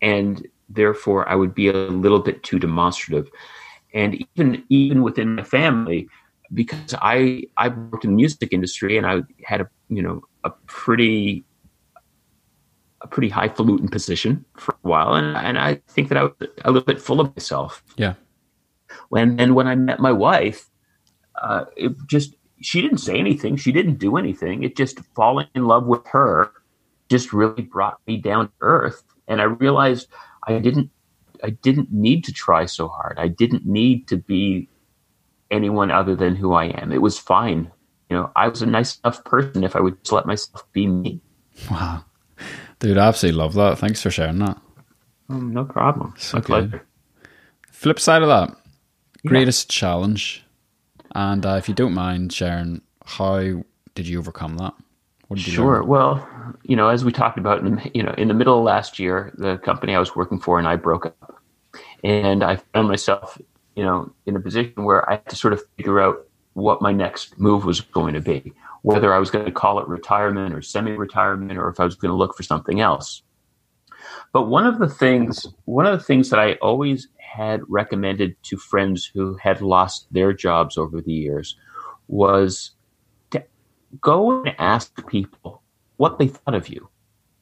and 0.00 0.46
therefore 0.68 1.28
I 1.28 1.34
would 1.34 1.54
be 1.54 1.68
a 1.68 1.72
little 1.72 2.20
bit 2.20 2.42
too 2.42 2.58
demonstrative. 2.58 3.30
And 3.92 4.24
even 4.36 4.64
even 4.68 5.02
within 5.02 5.36
my 5.36 5.42
family, 5.42 6.08
because 6.52 6.94
I 7.00 7.44
I 7.56 7.68
worked 7.68 8.04
in 8.04 8.10
the 8.10 8.16
music 8.16 8.52
industry 8.52 8.96
and 8.98 9.06
I 9.06 9.22
had 9.44 9.60
a 9.60 9.68
you 9.88 10.02
know 10.02 10.22
a 10.42 10.50
pretty 10.66 11.44
a 13.00 13.06
pretty 13.06 13.28
highfalutin 13.28 13.88
position 13.88 14.44
for 14.56 14.72
a 14.72 14.88
while, 14.88 15.14
and 15.14 15.36
and 15.36 15.58
I 15.58 15.76
think 15.88 16.08
that 16.08 16.18
I 16.18 16.24
was 16.24 16.32
a 16.64 16.70
little 16.70 16.86
bit 16.86 17.00
full 17.00 17.20
of 17.20 17.34
myself. 17.36 17.82
Yeah. 17.96 18.14
When 19.10 19.38
and 19.38 19.54
when 19.54 19.68
I 19.68 19.74
met 19.74 20.00
my 20.00 20.12
wife, 20.12 20.70
uh, 21.40 21.66
it 21.76 21.92
just 22.06 22.34
she 22.60 22.80
didn't 22.80 22.98
say 22.98 23.18
anything, 23.18 23.56
she 23.56 23.72
didn't 23.72 23.98
do 23.98 24.16
anything. 24.16 24.64
It 24.64 24.76
just 24.76 25.00
falling 25.14 25.48
in 25.54 25.66
love 25.66 25.86
with 25.86 26.06
her 26.08 26.52
just 27.10 27.32
really 27.32 27.62
brought 27.62 28.00
me 28.06 28.16
down 28.16 28.46
to 28.46 28.52
earth, 28.60 29.02
and 29.28 29.40
I 29.40 29.44
realized 29.44 30.08
I 30.46 30.58
didn't 30.58 30.90
I 31.42 31.50
didn't 31.50 31.92
need 31.92 32.24
to 32.24 32.32
try 32.32 32.64
so 32.66 32.88
hard. 32.88 33.18
I 33.18 33.28
didn't 33.28 33.66
need 33.66 34.08
to 34.08 34.16
be 34.16 34.68
anyone 35.50 35.90
other 35.90 36.16
than 36.16 36.36
who 36.36 36.52
I 36.54 36.66
am. 36.66 36.90
It 36.92 37.02
was 37.02 37.18
fine. 37.18 37.70
You 38.08 38.16
know, 38.16 38.30
I 38.36 38.48
was 38.48 38.62
a 38.62 38.66
nice 38.66 38.98
enough 39.00 39.22
person 39.24 39.64
if 39.64 39.76
I 39.76 39.80
would 39.80 40.02
just 40.02 40.12
let 40.12 40.26
myself 40.26 40.64
be 40.72 40.86
me. 40.86 41.20
Wow. 41.70 42.04
Dude, 42.78 42.98
I 42.98 43.06
absolutely 43.08 43.38
love 43.38 43.54
that. 43.54 43.78
Thanks 43.78 44.02
for 44.02 44.10
sharing 44.10 44.38
that. 44.38 44.58
Oh, 45.30 45.38
no 45.38 45.64
problem. 45.64 46.14
So 46.18 46.38
My 46.38 46.40
good. 46.40 46.46
pleasure. 46.70 46.86
Flip 47.70 48.00
side 48.00 48.22
of 48.22 48.28
that, 48.28 48.56
Yeah. 49.22 49.28
greatest 49.30 49.70
challenge. 49.70 50.44
And 51.14 51.44
uh, 51.46 51.56
if 51.56 51.68
you 51.68 51.74
don't 51.74 51.94
mind 51.94 52.32
sharing, 52.32 52.80
how 53.04 53.62
did 53.94 54.08
you 54.08 54.18
overcome 54.18 54.56
that? 54.58 54.74
Sure. 55.34 55.78
learn? 55.78 55.86
Well, 55.86 56.28
you 56.62 56.76
know, 56.76 56.88
as 56.88 57.04
we 57.04 57.12
talked 57.12 57.38
about, 57.38 57.60
in 57.64 57.76
the, 57.76 57.90
you 57.94 58.02
know, 58.02 58.14
in 58.16 58.28
the 58.28 58.34
middle 58.34 58.58
of 58.58 58.64
last 58.64 58.98
year, 58.98 59.32
the 59.36 59.58
company 59.58 59.94
I 59.94 59.98
was 59.98 60.14
working 60.14 60.38
for 60.38 60.58
and 60.58 60.68
I 60.68 60.76
broke 60.76 61.06
up, 61.06 61.42
and 62.02 62.44
I 62.44 62.56
found 62.56 62.88
myself, 62.88 63.38
you 63.74 63.82
know, 63.82 64.12
in 64.26 64.36
a 64.36 64.40
position 64.40 64.84
where 64.84 65.08
I 65.08 65.14
had 65.14 65.28
to 65.30 65.36
sort 65.36 65.52
of 65.52 65.62
figure 65.76 66.00
out 66.00 66.26
what 66.52 66.82
my 66.82 66.92
next 66.92 67.38
move 67.38 67.64
was 67.64 67.80
going 67.80 68.14
to 68.14 68.20
be, 68.20 68.52
whether 68.82 69.12
I 69.12 69.18
was 69.18 69.30
going 69.30 69.44
to 69.44 69.50
call 69.50 69.80
it 69.80 69.88
retirement 69.88 70.54
or 70.54 70.62
semi-retirement, 70.62 71.58
or 71.58 71.68
if 71.68 71.80
I 71.80 71.84
was 71.84 71.96
going 71.96 72.10
to 72.10 72.16
look 72.16 72.36
for 72.36 72.42
something 72.42 72.80
else. 72.80 73.22
But 74.32 74.48
one 74.48 74.66
of 74.66 74.78
the 74.78 74.88
things, 74.88 75.46
one 75.64 75.86
of 75.86 75.98
the 75.98 76.04
things 76.04 76.30
that 76.30 76.38
I 76.38 76.54
always 76.54 77.08
had 77.18 77.60
recommended 77.68 78.36
to 78.44 78.56
friends 78.56 79.10
who 79.12 79.36
had 79.36 79.60
lost 79.60 80.06
their 80.12 80.32
jobs 80.32 80.76
over 80.76 81.00
the 81.00 81.12
years 81.12 81.56
was 82.08 82.72
go 84.00 84.42
and 84.42 84.54
ask 84.58 85.06
people 85.06 85.62
what 85.96 86.18
they 86.18 86.28
thought 86.28 86.54
of 86.54 86.68
you 86.68 86.88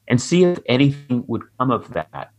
and 0.07 0.21
see 0.21 0.43
if 0.43 0.59
anything 0.67 1.23
would 1.27 1.43
come 1.57 1.71
of 1.71 1.91
that. 1.93 2.31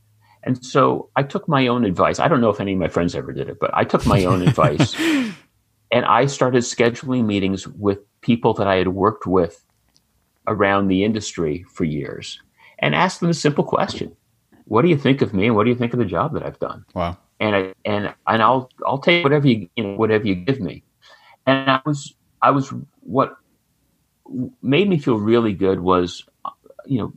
And 0.43 0.65
so 0.65 1.11
I 1.17 1.23
took 1.23 1.49
my 1.49 1.67
own 1.67 1.85
advice. 1.85 2.19
I 2.19 2.29
don't 2.29 2.41
know 2.41 2.51
if 2.51 2.61
any 2.61 2.75
of 2.75 2.79
my 2.79 2.89
friends 2.89 3.15
ever 3.15 3.33
did 3.33 3.49
it, 3.49 3.59
but 3.59 3.71
I 3.73 3.85
took 3.85 4.07
my 4.07 4.25
own 4.25 4.43
advice 4.49 4.95
and 5.91 6.05
I 6.05 6.27
started 6.27 6.63
scheduling 6.63 7.25
meetings 7.25 7.67
with 7.67 7.99
people 8.21 8.53
that 8.55 8.67
I 8.67 8.77
had 8.77 8.89
worked 8.89 9.27
with 9.27 9.65
around 10.47 10.89
the 10.89 11.05
industry 11.05 11.65
for 11.73 11.85
years 11.85 12.41
and 12.79 12.95
asked 12.95 13.21
them 13.21 13.31
a 13.31 13.35
simple 13.35 13.65
question. 13.65 14.15
What 14.67 14.83
do 14.83 14.89
you 14.89 14.99
think 14.99 15.23
of 15.23 15.33
me 15.33 15.47
and 15.47 15.57
what 15.57 15.65
do 15.65 15.71
you 15.71 15.77
think 15.77 15.93
of 15.93 15.99
the 15.99 16.05
job 16.05 16.35
that 16.35 16.43
I've 16.43 16.59
done? 16.59 16.85
Wow. 16.95 17.17
and 17.41 17.55
I 17.57 17.75
and 17.85 18.15
and 18.27 18.43
I'll 18.43 18.71
I'll 18.87 18.99
take 18.99 19.25
whatever 19.25 19.47
you 19.47 19.69
you 19.77 19.85
know 19.85 19.97
whatever 19.97 20.27
you 20.27 20.35
give 20.35 20.61
me. 20.61 20.83
And 21.47 21.71
I 21.71 21.81
was 21.85 22.15
I 22.43 22.51
was 22.51 22.73
what 23.01 23.37
made 24.63 24.89
me 24.89 24.99
feel 24.99 25.17
really 25.19 25.53
good 25.53 25.81
was 25.81 26.25
you 26.87 26.99
know 26.99 27.13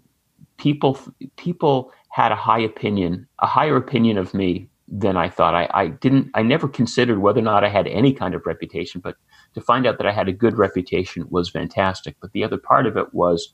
people 0.57 0.99
people 1.37 1.91
had 2.09 2.31
a 2.31 2.35
high 2.35 2.59
opinion 2.59 3.27
a 3.39 3.47
higher 3.47 3.77
opinion 3.77 4.17
of 4.17 4.33
me 4.33 4.69
than 4.89 5.17
I 5.17 5.29
thought. 5.29 5.53
I, 5.53 5.69
I 5.73 5.87
didn't 5.87 6.31
I 6.33 6.43
never 6.43 6.67
considered 6.67 7.19
whether 7.19 7.39
or 7.39 7.43
not 7.43 7.63
I 7.63 7.69
had 7.69 7.87
any 7.87 8.13
kind 8.13 8.33
of 8.35 8.45
reputation, 8.45 9.01
but 9.01 9.15
to 9.53 9.61
find 9.61 9.85
out 9.85 9.97
that 9.97 10.07
I 10.07 10.11
had 10.13 10.29
a 10.29 10.33
good 10.33 10.57
reputation 10.57 11.25
was 11.29 11.49
fantastic. 11.49 12.15
But 12.21 12.31
the 12.31 12.43
other 12.43 12.57
part 12.57 12.85
of 12.87 12.97
it 12.97 13.13
was 13.13 13.53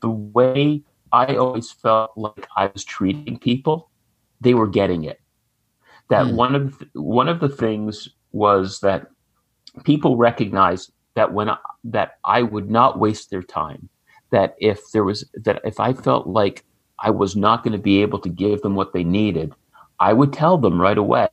the 0.00 0.10
way 0.10 0.82
I 1.12 1.36
always 1.36 1.70
felt 1.72 2.12
like 2.16 2.46
I 2.56 2.68
was 2.68 2.84
treating 2.84 3.38
people, 3.38 3.90
they 4.40 4.54
were 4.54 4.68
getting 4.68 5.04
it 5.04 5.20
that 6.08 6.28
Hmm. 6.28 6.36
one 6.36 6.54
of 6.54 6.82
one 6.94 7.28
of 7.28 7.40
the 7.40 7.48
things 7.48 8.08
was 8.32 8.80
that 8.80 9.08
people 9.84 10.16
recognized 10.16 10.92
that 11.16 11.32
when 11.32 11.50
I, 11.50 11.56
that 11.84 12.18
I 12.24 12.42
would 12.42 12.70
not 12.70 12.98
waste 12.98 13.30
their 13.30 13.42
time 13.42 13.88
that 14.30 14.54
if 14.58 14.90
there 14.92 15.04
was 15.04 15.28
that 15.34 15.60
if 15.64 15.80
I 15.80 15.92
felt 15.92 16.26
like 16.26 16.64
I 16.98 17.10
was 17.10 17.36
not 17.36 17.62
going 17.62 17.72
to 17.72 17.78
be 17.78 18.02
able 18.02 18.18
to 18.20 18.28
give 18.28 18.62
them 18.62 18.74
what 18.74 18.92
they 18.92 19.04
needed, 19.04 19.52
I 19.98 20.12
would 20.12 20.32
tell 20.32 20.58
them 20.58 20.80
right 20.80 20.98
away 20.98 21.28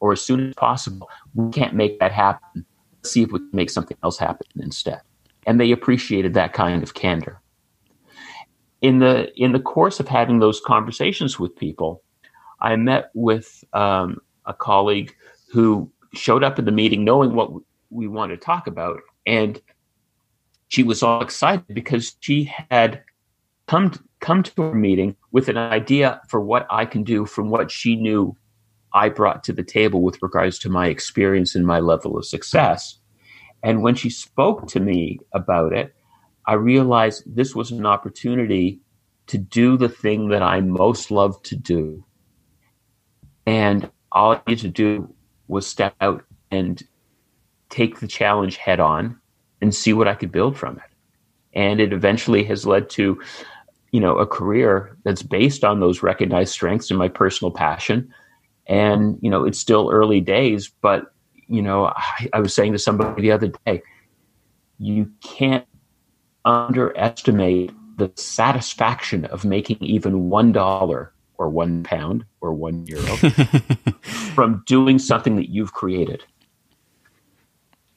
or 0.00 0.12
as 0.12 0.20
soon 0.20 0.48
as 0.48 0.54
possible, 0.54 1.08
we 1.34 1.50
can't 1.50 1.74
make 1.74 1.98
that 2.00 2.12
happen. 2.12 2.64
Let's 2.98 3.12
see 3.12 3.22
if 3.22 3.32
we 3.32 3.38
can 3.38 3.50
make 3.52 3.70
something 3.70 3.96
else 4.02 4.18
happen 4.18 4.46
instead. 4.56 5.00
And 5.46 5.60
they 5.60 5.72
appreciated 5.72 6.34
that 6.34 6.52
kind 6.52 6.82
of 6.82 6.94
candor. 6.94 7.40
In 8.82 8.98
the 8.98 9.32
in 9.36 9.52
the 9.52 9.60
course 9.60 10.00
of 10.00 10.08
having 10.08 10.38
those 10.38 10.60
conversations 10.60 11.38
with 11.38 11.56
people, 11.56 12.02
I 12.60 12.76
met 12.76 13.10
with 13.14 13.64
um, 13.72 14.20
a 14.44 14.52
colleague 14.54 15.14
who 15.50 15.90
showed 16.12 16.44
up 16.44 16.58
in 16.58 16.64
the 16.64 16.72
meeting 16.72 17.04
knowing 17.04 17.34
what 17.34 17.50
we 17.90 18.08
wanted 18.08 18.40
to 18.40 18.44
talk 18.44 18.66
about, 18.66 19.00
and 19.26 19.60
she 20.68 20.82
was 20.82 21.02
all 21.02 21.22
excited 21.22 21.66
because 21.72 22.16
she 22.20 22.52
had 22.70 23.02
come 23.66 23.90
to, 23.90 24.00
come 24.20 24.42
to 24.42 24.62
a 24.62 24.74
meeting 24.74 25.16
with 25.32 25.48
an 25.48 25.56
idea 25.56 26.20
for 26.28 26.40
what 26.40 26.66
I 26.70 26.86
can 26.86 27.04
do 27.04 27.26
from 27.26 27.50
what 27.50 27.70
she 27.70 27.96
knew 27.96 28.36
I 28.92 29.08
brought 29.08 29.44
to 29.44 29.52
the 29.52 29.62
table 29.62 30.02
with 30.02 30.22
regards 30.22 30.58
to 30.60 30.70
my 30.70 30.86
experience 30.88 31.54
and 31.54 31.66
my 31.66 31.80
level 31.80 32.16
of 32.16 32.24
success. 32.24 32.98
And 33.62 33.82
when 33.82 33.94
she 33.94 34.10
spoke 34.10 34.68
to 34.68 34.80
me 34.80 35.18
about 35.32 35.72
it, 35.72 35.94
I 36.46 36.54
realized 36.54 37.24
this 37.26 37.54
was 37.54 37.72
an 37.72 37.84
opportunity 37.84 38.80
to 39.26 39.38
do 39.38 39.76
the 39.76 39.88
thing 39.88 40.28
that 40.28 40.42
I 40.42 40.60
most 40.60 41.10
love 41.10 41.42
to 41.44 41.56
do. 41.56 42.04
And 43.44 43.90
all 44.12 44.32
I 44.32 44.40
needed 44.46 44.62
to 44.62 44.68
do 44.68 45.14
was 45.48 45.66
step 45.66 45.94
out 46.00 46.24
and 46.50 46.82
take 47.70 48.00
the 48.00 48.06
challenge 48.06 48.56
head 48.56 48.80
on 48.80 49.18
and 49.60 49.74
see 49.74 49.92
what 49.92 50.08
I 50.08 50.14
could 50.14 50.32
build 50.32 50.56
from 50.56 50.76
it. 50.76 50.90
And 51.54 51.80
it 51.80 51.92
eventually 51.92 52.44
has 52.44 52.66
led 52.66 52.90
to, 52.90 53.20
you 53.92 54.00
know, 54.00 54.18
a 54.18 54.26
career 54.26 54.96
that's 55.04 55.22
based 55.22 55.64
on 55.64 55.80
those 55.80 56.02
recognized 56.02 56.52
strengths 56.52 56.90
and 56.90 56.98
my 56.98 57.08
personal 57.08 57.50
passion 57.50 58.12
and, 58.66 59.18
you 59.22 59.30
know, 59.30 59.44
it's 59.44 59.58
still 59.58 59.90
early 59.92 60.20
days, 60.20 60.70
but, 60.80 61.12
you 61.46 61.62
know, 61.62 61.86
I, 61.86 62.28
I 62.32 62.40
was 62.40 62.54
saying 62.54 62.72
to 62.72 62.78
somebody 62.78 63.22
the 63.22 63.32
other 63.32 63.52
day, 63.64 63.82
you 64.78 65.10
can't 65.22 65.66
underestimate 66.44 67.72
the 67.96 68.10
satisfaction 68.16 69.24
of 69.26 69.44
making 69.44 69.78
even 69.80 70.28
one 70.28 70.52
dollar 70.52 71.12
or 71.38 71.48
one 71.48 71.82
pound 71.82 72.24
or 72.40 72.52
one 72.52 72.86
euro 72.86 73.16
from 74.34 74.62
doing 74.66 74.98
something 74.98 75.36
that 75.36 75.48
you've 75.48 75.72
created. 75.72 76.24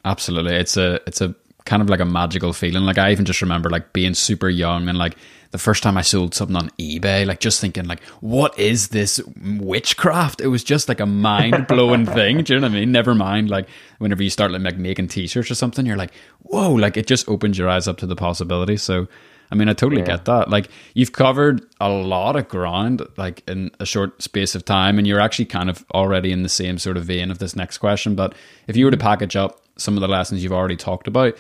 Absolutely. 0.10 0.56
It's 0.56 0.76
a 0.76 1.00
it's 1.06 1.22
a 1.22 1.36
kind 1.66 1.84
of 1.84 1.90
like 1.90 2.00
a 2.00 2.06
magical 2.06 2.52
feeling. 2.52 2.84
Like 2.84 2.98
I 2.98 3.12
even 3.12 3.26
just 3.26 3.44
remember 3.44 3.70
like 3.70 3.94
being 3.94 4.16
super 4.16 4.50
young 4.50 4.90
and 4.90 4.98
like 4.98 5.16
the 5.52 5.60
first 5.60 5.84
time 5.84 5.98
I 5.98 6.02
sold 6.02 6.34
something 6.34 6.56
on 6.56 6.72
eBay, 6.80 7.28
like 7.28 7.40
just 7.40 7.62
thinking 7.62 7.86
like, 7.86 8.04
what 8.22 8.58
is 8.58 8.88
this 8.88 9.22
witchcraft? 9.40 10.42
It 10.42 10.48
was 10.48 10.64
just 10.64 10.90
like 10.90 11.00
a 11.00 11.06
mind 11.06 11.68
blowing 11.68 12.06
thing. 12.18 12.44
Do 12.44 12.56
you 12.56 12.60
know 12.60 12.68
what 12.68 12.76
I 12.76 12.80
mean? 12.80 12.92
Never 12.92 13.14
mind 13.14 13.52
like 13.52 13.68
whenever 14.00 14.24
you 14.24 14.32
start 14.32 14.52
like 14.52 14.78
making 14.78 15.10
t-shirts 15.10 15.52
or 15.52 15.56
something, 15.56 15.86
you're 15.86 15.96
like, 15.96 16.14
whoa, 16.42 16.72
like 16.72 16.98
it 16.98 17.06
just 17.06 17.30
opens 17.30 17.60
your 17.60 17.70
eyes 17.70 17.88
up 17.88 17.98
to 17.98 18.08
the 18.08 18.16
possibility. 18.16 18.78
So 18.78 19.08
I 19.52 19.56
mean, 19.56 19.70
I 19.70 19.74
totally 19.74 20.02
yeah. 20.02 20.08
get 20.08 20.26
that. 20.26 20.50
Like 20.50 20.70
you've 20.96 21.12
covered 21.12 21.66
a 21.80 21.90
lot 21.90 22.36
of 22.36 22.48
ground 22.48 23.06
like 23.16 23.44
in 23.48 23.70
a 23.80 23.86
short 23.86 24.22
space 24.24 24.56
of 24.56 24.66
time 24.66 24.98
and 24.98 25.06
you're 25.06 25.20
actually 25.20 25.46
kind 25.46 25.70
of 25.70 25.86
already 25.94 26.32
in 26.32 26.42
the 26.42 26.50
same 26.50 26.80
sort 26.80 26.98
of 26.98 27.06
vein 27.06 27.30
of 27.30 27.38
this 27.38 27.56
next 27.56 27.78
question, 27.78 28.16
but 28.16 28.34
if 28.68 28.76
you 28.76 28.86
were 28.86 28.92
to 28.92 28.98
mm. 28.98 29.02
package 29.02 29.36
up 29.36 29.62
some 29.80 29.96
of 29.96 30.02
the 30.02 30.08
lessons 30.08 30.44
you've 30.44 30.54
already 30.54 30.76
talked 30.76 31.08
about, 31.08 31.38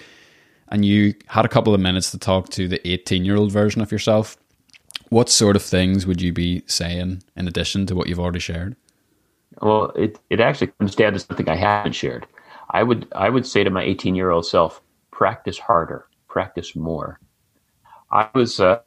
and 0.69 0.85
you 0.85 1.13
had 1.27 1.45
a 1.45 1.49
couple 1.49 1.73
of 1.73 1.81
minutes 1.81 2.11
to 2.11 2.17
talk 2.17 2.49
to 2.49 2.67
the 2.67 2.85
18 2.87 3.25
year 3.25 3.35
old 3.35 3.51
version 3.51 3.81
of 3.81 3.91
yourself, 3.91 4.37
what 5.09 5.29
sort 5.29 5.55
of 5.55 5.63
things 5.63 6.05
would 6.05 6.21
you 6.21 6.31
be 6.31 6.63
saying 6.67 7.23
in 7.35 7.47
addition 7.47 7.85
to 7.87 7.95
what 7.95 8.07
you've 8.07 8.19
already 8.19 8.39
shared? 8.39 8.75
Well, 9.61 9.91
it, 9.95 10.19
it 10.29 10.39
actually 10.39 10.67
comes 10.79 10.95
down 10.95 11.13
to 11.13 11.19
something 11.19 11.49
I 11.49 11.55
haven't 11.55 11.93
shared. 11.93 12.27
I 12.71 12.83
would 12.83 13.07
I 13.13 13.29
would 13.29 13.47
say 13.47 13.63
to 13.63 13.69
my 13.69 13.83
18 13.83 14.15
year 14.15 14.29
old 14.29 14.45
self, 14.45 14.81
practice 15.11 15.57
harder, 15.57 16.05
practice 16.27 16.75
more. 16.75 17.19
I 18.11 18.29
was 18.33 18.59
uh, 18.59 18.79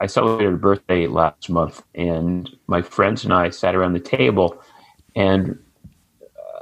I 0.00 0.06
celebrated 0.06 0.54
a 0.54 0.56
birthday 0.56 1.06
last 1.06 1.48
month, 1.48 1.82
and 1.94 2.50
my 2.66 2.82
friends 2.82 3.24
and 3.24 3.32
I 3.32 3.50
sat 3.50 3.76
around 3.76 3.92
the 3.92 4.00
table, 4.00 4.60
and 5.14 5.58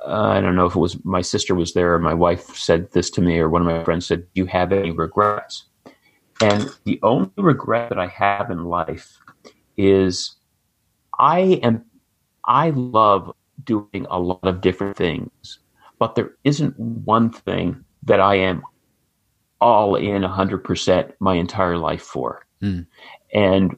I 0.06 0.40
don't 0.40 0.56
know 0.56 0.66
if 0.66 0.74
it 0.74 0.80
was 0.80 1.02
my 1.04 1.20
sister 1.20 1.54
was 1.54 1.74
there 1.74 1.94
or 1.94 1.98
my 1.98 2.14
wife 2.14 2.56
said 2.56 2.90
this 2.92 3.10
to 3.10 3.20
me 3.20 3.38
or 3.38 3.48
one 3.48 3.62
of 3.62 3.66
my 3.66 3.84
friends 3.84 4.06
said, 4.06 4.20
Do 4.20 4.40
you 4.42 4.46
have 4.46 4.72
any 4.72 4.90
regrets? 4.90 5.64
And 6.40 6.70
the 6.84 6.98
only 7.02 7.30
regret 7.36 7.90
that 7.90 7.98
I 7.98 8.06
have 8.06 8.50
in 8.50 8.64
life 8.64 9.18
is 9.76 10.36
I 11.18 11.60
am 11.62 11.84
I 12.44 12.70
love 12.70 13.34
doing 13.62 14.06
a 14.10 14.18
lot 14.18 14.44
of 14.44 14.62
different 14.62 14.96
things, 14.96 15.58
but 15.98 16.14
there 16.14 16.32
isn't 16.44 16.78
one 16.78 17.30
thing 17.30 17.84
that 18.04 18.20
I 18.20 18.36
am 18.36 18.62
all 19.60 19.94
in 19.94 20.22
100% 20.22 21.12
my 21.20 21.34
entire 21.34 21.76
life 21.76 22.02
for. 22.02 22.46
Mm. 22.62 22.86
And 23.34 23.76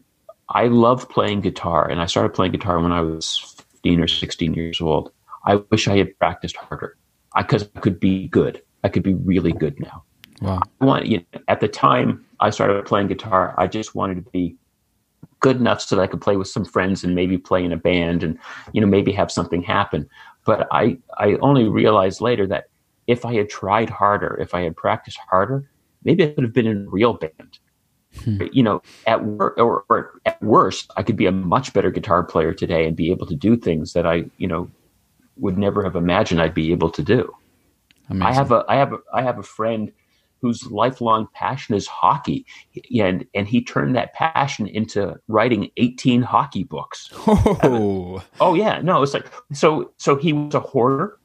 I 0.48 0.68
love 0.68 1.08
playing 1.08 1.40
guitar, 1.40 1.88
and 1.88 2.00
I 2.00 2.06
started 2.06 2.34
playing 2.34 2.52
guitar 2.52 2.78
when 2.78 2.92
I 2.92 3.00
was 3.00 3.38
15 3.82 4.00
or 4.00 4.08
16 4.08 4.54
years 4.54 4.80
old. 4.80 5.10
I 5.44 5.56
wish 5.70 5.88
I 5.88 5.96
had 5.96 6.16
practiced 6.18 6.56
harder 6.56 6.96
because 7.36 7.64
I, 7.64 7.68
I, 7.76 7.80
could 7.80 7.98
be 8.00 8.28
good. 8.28 8.62
I 8.84 8.88
could 8.88 9.02
be 9.02 9.14
really 9.14 9.52
good 9.52 9.78
now. 9.80 10.04
Wow. 10.40 10.60
I 10.80 10.84
want, 10.84 11.06
you 11.06 11.18
know, 11.18 11.40
at 11.48 11.60
the 11.60 11.68
time 11.68 12.24
I 12.40 12.50
started 12.50 12.84
playing 12.84 13.08
guitar, 13.08 13.54
I 13.56 13.66
just 13.66 13.94
wanted 13.94 14.16
to 14.16 14.30
be 14.30 14.56
good 15.40 15.56
enough 15.56 15.80
so 15.80 15.96
that 15.96 16.02
I 16.02 16.06
could 16.06 16.20
play 16.20 16.36
with 16.36 16.48
some 16.48 16.64
friends 16.64 17.04
and 17.04 17.14
maybe 17.14 17.38
play 17.38 17.64
in 17.64 17.72
a 17.72 17.76
band 17.76 18.22
and, 18.22 18.38
you 18.72 18.80
know, 18.80 18.86
maybe 18.86 19.12
have 19.12 19.30
something 19.30 19.62
happen. 19.62 20.08
But 20.44 20.66
I, 20.72 20.98
I 21.18 21.34
only 21.42 21.68
realized 21.68 22.20
later 22.20 22.46
that 22.48 22.64
if 23.06 23.24
I 23.24 23.34
had 23.34 23.48
tried 23.48 23.90
harder, 23.90 24.38
if 24.40 24.54
I 24.54 24.62
had 24.62 24.76
practiced 24.76 25.18
harder, 25.18 25.68
maybe 26.04 26.24
I 26.24 26.28
could 26.28 26.44
have 26.44 26.52
been 26.52 26.66
in 26.66 26.86
a 26.86 26.90
real 26.90 27.14
band. 27.14 27.58
Hmm. 28.24 28.42
You 28.52 28.62
know, 28.62 28.82
at 29.06 29.24
wor- 29.24 29.58
or, 29.58 29.84
or 29.88 30.20
at 30.26 30.42
worst, 30.42 30.90
I 30.96 31.02
could 31.02 31.16
be 31.16 31.26
a 31.26 31.32
much 31.32 31.72
better 31.72 31.90
guitar 31.90 32.22
player 32.22 32.52
today 32.52 32.86
and 32.86 32.94
be 32.94 33.10
able 33.10 33.26
to 33.26 33.34
do 33.34 33.56
things 33.56 33.94
that 33.94 34.06
I, 34.06 34.24
you 34.36 34.46
know, 34.46 34.70
would 35.36 35.58
never 35.58 35.82
have 35.82 35.96
imagined 35.96 36.40
I'd 36.40 36.54
be 36.54 36.72
able 36.72 36.90
to 36.90 37.02
do. 37.02 37.32
Amazing. 38.08 38.22
I 38.22 38.32
have 38.32 38.52
a 38.52 38.64
I 38.68 38.76
have 38.76 38.92
a 38.92 38.98
I 39.12 39.22
have 39.22 39.38
a 39.38 39.42
friend 39.42 39.92
whose 40.42 40.66
lifelong 40.70 41.28
passion 41.34 41.74
is 41.74 41.86
hockey, 41.86 42.44
and 42.98 43.24
and 43.34 43.48
he 43.48 43.64
turned 43.64 43.94
that 43.94 44.12
passion 44.12 44.66
into 44.66 45.16
writing 45.28 45.70
eighteen 45.76 46.20
hockey 46.20 46.64
books. 46.64 47.10
Oh, 47.26 48.22
oh 48.40 48.54
yeah, 48.54 48.80
no, 48.82 49.02
it's 49.02 49.14
like 49.14 49.30
so. 49.52 49.92
So 49.98 50.16
he 50.16 50.32
was 50.32 50.54
a 50.54 50.60
hoarder, 50.60 51.18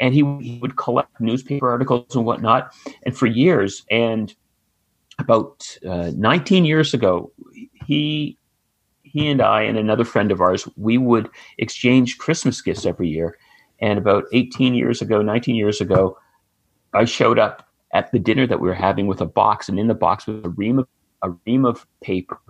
and 0.00 0.14
he, 0.14 0.20
he 0.40 0.58
would 0.60 0.76
collect 0.76 1.20
newspaper 1.20 1.70
articles 1.70 2.16
and 2.16 2.24
whatnot, 2.24 2.72
and 3.04 3.16
for 3.16 3.26
years. 3.26 3.84
And 3.90 4.34
about 5.18 5.68
uh, 5.86 6.10
nineteen 6.16 6.64
years 6.64 6.94
ago, 6.94 7.32
he 7.86 8.38
he 9.12 9.28
and 9.28 9.42
I 9.42 9.62
and 9.62 9.76
another 9.76 10.04
friend 10.04 10.32
of 10.32 10.40
ours, 10.40 10.66
we 10.76 10.96
would 10.96 11.28
exchange 11.58 12.16
Christmas 12.16 12.62
gifts 12.62 12.86
every 12.86 13.08
year. 13.08 13.36
And 13.78 13.98
about 13.98 14.24
18 14.32 14.74
years 14.74 15.02
ago, 15.02 15.20
19 15.20 15.54
years 15.54 15.80
ago, 15.80 16.16
I 16.94 17.04
showed 17.04 17.38
up 17.38 17.68
at 17.92 18.10
the 18.10 18.18
dinner 18.18 18.46
that 18.46 18.60
we 18.60 18.68
were 18.68 18.74
having 18.74 19.06
with 19.06 19.20
a 19.20 19.26
box, 19.26 19.68
and 19.68 19.78
in 19.78 19.86
the 19.86 19.94
box 19.94 20.26
was 20.26 20.42
a 20.44 20.48
ream 20.48 20.78
of 20.78 20.88
a 21.22 21.30
ream 21.46 21.64
of 21.64 21.86
paper, 22.02 22.40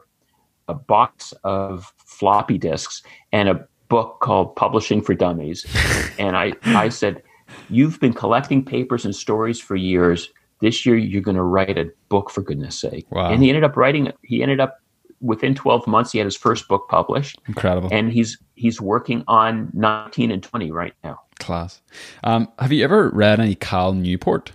a 0.68 0.74
box 0.74 1.34
of 1.44 1.92
floppy 1.98 2.58
disks, 2.58 3.02
and 3.32 3.48
a 3.48 3.66
book 3.88 4.20
called 4.20 4.54
Publishing 4.56 5.02
for 5.02 5.14
Dummies. 5.14 5.66
and 6.18 6.36
I, 6.36 6.54
I 6.64 6.88
said, 6.88 7.22
You've 7.68 8.00
been 8.00 8.14
collecting 8.14 8.64
papers 8.64 9.04
and 9.04 9.14
stories 9.14 9.60
for 9.60 9.76
years. 9.76 10.30
This 10.60 10.86
year 10.86 10.96
you're 10.96 11.22
going 11.22 11.36
to 11.36 11.42
write 11.42 11.76
a 11.76 11.90
book 12.08 12.30
for 12.30 12.40
goodness 12.40 12.78
sake. 12.78 13.04
Wow. 13.10 13.30
And 13.30 13.42
he 13.42 13.50
ended 13.50 13.64
up 13.64 13.76
writing 13.76 14.12
he 14.22 14.42
ended 14.42 14.60
up 14.60 14.81
within 15.22 15.54
12 15.54 15.86
months 15.86 16.12
he 16.12 16.18
had 16.18 16.26
his 16.26 16.36
first 16.36 16.68
book 16.68 16.88
published. 16.88 17.38
Incredible. 17.46 17.88
And 17.92 18.12
he's 18.12 18.38
he's 18.54 18.80
working 18.80 19.24
on 19.28 19.70
19 19.72 20.30
and 20.30 20.42
20 20.42 20.70
right 20.70 20.94
now. 21.02 21.20
Class. 21.38 21.80
Um, 22.24 22.48
have 22.58 22.72
you 22.72 22.84
ever 22.84 23.08
read 23.10 23.40
any 23.40 23.54
cal 23.54 23.92
newport? 23.92 24.52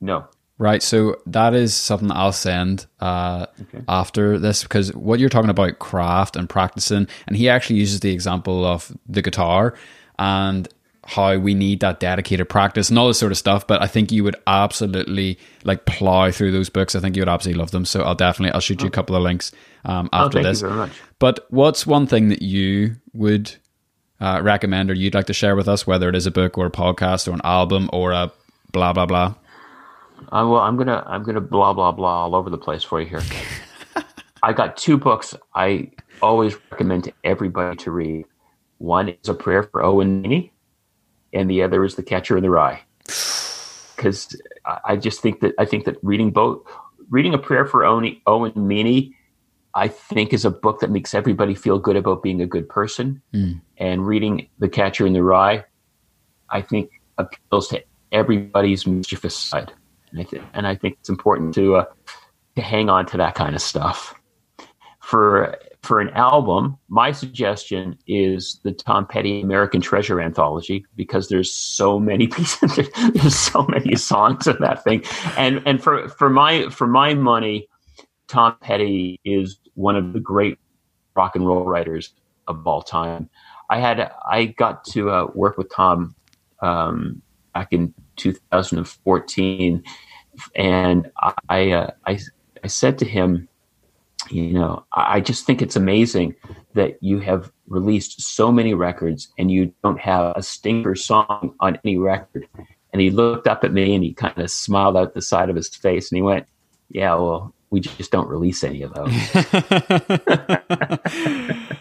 No. 0.00 0.26
Right 0.58 0.82
so 0.82 1.16
that 1.26 1.54
is 1.54 1.74
something 1.74 2.12
i'll 2.12 2.30
send 2.30 2.86
uh, 3.00 3.46
okay. 3.62 3.82
after 3.88 4.38
this 4.38 4.62
because 4.62 4.94
what 4.94 5.18
you're 5.18 5.28
talking 5.28 5.50
about 5.50 5.80
craft 5.80 6.36
and 6.36 6.48
practicing 6.48 7.08
and 7.26 7.36
he 7.36 7.48
actually 7.48 7.76
uses 7.76 7.98
the 8.00 8.12
example 8.12 8.64
of 8.64 8.96
the 9.08 9.22
guitar 9.22 9.74
and 10.20 10.68
how 11.04 11.36
we 11.36 11.54
need 11.54 11.80
that 11.80 11.98
dedicated 12.00 12.48
practice 12.48 12.88
and 12.88 12.98
all 12.98 13.08
this 13.08 13.18
sort 13.18 13.32
of 13.32 13.38
stuff. 13.38 13.66
But 13.66 13.82
I 13.82 13.86
think 13.86 14.12
you 14.12 14.24
would 14.24 14.36
absolutely 14.46 15.38
like 15.64 15.84
plow 15.84 16.30
through 16.30 16.52
those 16.52 16.68
books. 16.68 16.94
I 16.94 17.00
think 17.00 17.16
you 17.16 17.22
would 17.22 17.28
absolutely 17.28 17.60
love 17.60 17.72
them. 17.72 17.84
So 17.84 18.02
I'll 18.02 18.14
definitely 18.14 18.52
I'll 18.52 18.60
shoot 18.60 18.82
you 18.82 18.88
a 18.88 18.90
couple 18.90 19.16
of 19.16 19.22
links 19.22 19.52
um, 19.84 20.08
oh, 20.12 20.26
after 20.26 20.38
oh, 20.38 20.42
this. 20.42 20.62
But 21.18 21.46
what's 21.50 21.86
one 21.86 22.06
thing 22.06 22.28
that 22.28 22.42
you 22.42 22.96
would 23.12 23.54
uh, 24.20 24.40
recommend 24.42 24.90
or 24.90 24.94
you'd 24.94 25.14
like 25.14 25.26
to 25.26 25.32
share 25.32 25.56
with 25.56 25.68
us, 25.68 25.86
whether 25.86 26.08
it 26.08 26.14
is 26.14 26.26
a 26.26 26.30
book 26.30 26.56
or 26.56 26.66
a 26.66 26.70
podcast 26.70 27.26
or 27.26 27.32
an 27.32 27.40
album 27.44 27.90
or 27.92 28.12
a 28.12 28.32
blah 28.70 28.92
blah 28.92 29.06
blah? 29.06 29.34
Uh, 30.30 30.46
well, 30.48 30.58
I'm 30.58 30.76
gonna 30.76 31.02
I'm 31.06 31.24
gonna 31.24 31.40
blah 31.40 31.72
blah 31.72 31.90
blah 31.92 32.24
all 32.24 32.36
over 32.36 32.48
the 32.48 32.58
place 32.58 32.84
for 32.84 33.00
you 33.00 33.08
here. 33.08 33.22
I 34.44 34.52
got 34.52 34.76
two 34.76 34.96
books 34.96 35.34
I 35.54 35.90
always 36.20 36.56
recommend 36.70 37.04
to 37.04 37.12
everybody 37.24 37.76
to 37.78 37.90
read. 37.90 38.26
One 38.78 39.08
is 39.08 39.28
A 39.28 39.34
Prayer 39.34 39.62
for 39.64 39.82
Owen 39.84 40.22
Meany, 40.22 40.51
and 41.32 41.48
the 41.50 41.62
other 41.62 41.84
is 41.84 41.94
The 41.96 42.02
Catcher 42.02 42.36
in 42.36 42.42
the 42.42 42.50
Rye. 42.50 42.82
Because 43.96 44.40
I 44.84 44.96
just 44.96 45.20
think 45.20 45.40
that 45.40 45.54
I 45.58 45.64
think 45.64 45.84
that 45.84 45.96
reading 46.02 46.30
both, 46.30 46.62
reading 47.10 47.34
A 47.34 47.38
Prayer 47.38 47.66
for 47.66 47.84
Owen, 47.84 48.20
Owen 48.26 48.52
Meany, 48.56 49.14
I 49.74 49.88
think 49.88 50.32
is 50.32 50.44
a 50.44 50.50
book 50.50 50.80
that 50.80 50.90
makes 50.90 51.14
everybody 51.14 51.54
feel 51.54 51.78
good 51.78 51.96
about 51.96 52.22
being 52.22 52.40
a 52.42 52.46
good 52.46 52.68
person. 52.68 53.22
Mm. 53.32 53.60
And 53.78 54.06
reading 54.06 54.48
The 54.58 54.68
Catcher 54.68 55.06
in 55.06 55.12
the 55.12 55.22
Rye, 55.22 55.64
I 56.50 56.62
think 56.62 56.90
appeals 57.18 57.68
to 57.68 57.82
everybody's 58.10 58.86
mischievous 58.86 59.36
side. 59.36 59.72
And 60.10 60.20
I, 60.20 60.24
th- 60.24 60.42
and 60.52 60.66
I 60.66 60.74
think 60.74 60.98
it's 61.00 61.08
important 61.08 61.54
to 61.54 61.76
uh, 61.76 61.84
to 62.56 62.62
hang 62.62 62.90
on 62.90 63.06
to 63.06 63.16
that 63.16 63.34
kind 63.34 63.54
of 63.54 63.62
stuff. 63.62 64.14
For 65.00 65.56
for 65.82 65.98
an 66.00 66.10
album, 66.10 66.78
my 66.88 67.10
suggestion 67.10 67.98
is 68.06 68.60
the 68.62 68.72
Tom 68.72 69.04
Petty 69.04 69.40
American 69.40 69.80
Treasure 69.80 70.20
anthology 70.20 70.86
because 70.94 71.28
there's 71.28 71.52
so 71.52 71.98
many 71.98 72.26
pieces, 72.28 72.88
there's 73.14 73.36
so 73.36 73.66
many 73.68 73.96
songs 73.96 74.46
in 74.46 74.56
that 74.60 74.84
thing, 74.84 75.02
and 75.36 75.62
and 75.66 75.82
for 75.82 76.08
for 76.08 76.30
my 76.30 76.68
for 76.68 76.86
my 76.86 77.14
money, 77.14 77.68
Tom 78.28 78.56
Petty 78.60 79.20
is 79.24 79.58
one 79.74 79.96
of 79.96 80.12
the 80.12 80.20
great 80.20 80.58
rock 81.16 81.34
and 81.34 81.46
roll 81.46 81.64
writers 81.64 82.14
of 82.46 82.66
all 82.66 82.82
time. 82.82 83.28
I 83.68 83.80
had 83.80 84.12
I 84.30 84.46
got 84.46 84.84
to 84.92 85.10
uh, 85.10 85.26
work 85.34 85.58
with 85.58 85.72
Tom 85.74 86.14
um, 86.60 87.22
back 87.54 87.72
in 87.72 87.92
2014, 88.16 89.82
and 90.54 91.10
I 91.48 91.70
uh, 91.72 91.90
I 92.06 92.20
I 92.62 92.68
said 92.68 92.98
to 92.98 93.04
him, 93.04 93.48
you 94.30 94.52
know, 94.52 94.84
I 94.92 95.20
just 95.20 95.46
think 95.46 95.62
it's 95.62 95.76
amazing 95.76 96.34
that 96.74 96.98
you 97.02 97.20
have 97.20 97.50
released 97.68 98.20
so 98.20 98.52
many 98.52 98.74
records 98.74 99.28
and 99.38 99.50
you 99.50 99.72
don't 99.82 100.00
have 100.00 100.36
a 100.36 100.42
stinker 100.42 100.94
song 100.94 101.54
on 101.60 101.78
any 101.84 101.98
record. 101.98 102.46
And 102.92 103.00
he 103.00 103.10
looked 103.10 103.46
up 103.46 103.64
at 103.64 103.72
me 103.72 103.94
and 103.94 104.04
he 104.04 104.12
kind 104.12 104.38
of 104.38 104.50
smiled 104.50 104.96
out 104.96 105.14
the 105.14 105.22
side 105.22 105.48
of 105.50 105.56
his 105.56 105.68
face 105.68 106.10
and 106.10 106.16
he 106.16 106.22
went, 106.22 106.46
"Yeah, 106.90 107.14
well, 107.14 107.54
we 107.70 107.80
just 107.80 108.10
don't 108.10 108.28
release 108.28 108.62
any 108.62 108.82
of 108.82 108.92
those." 108.92 109.12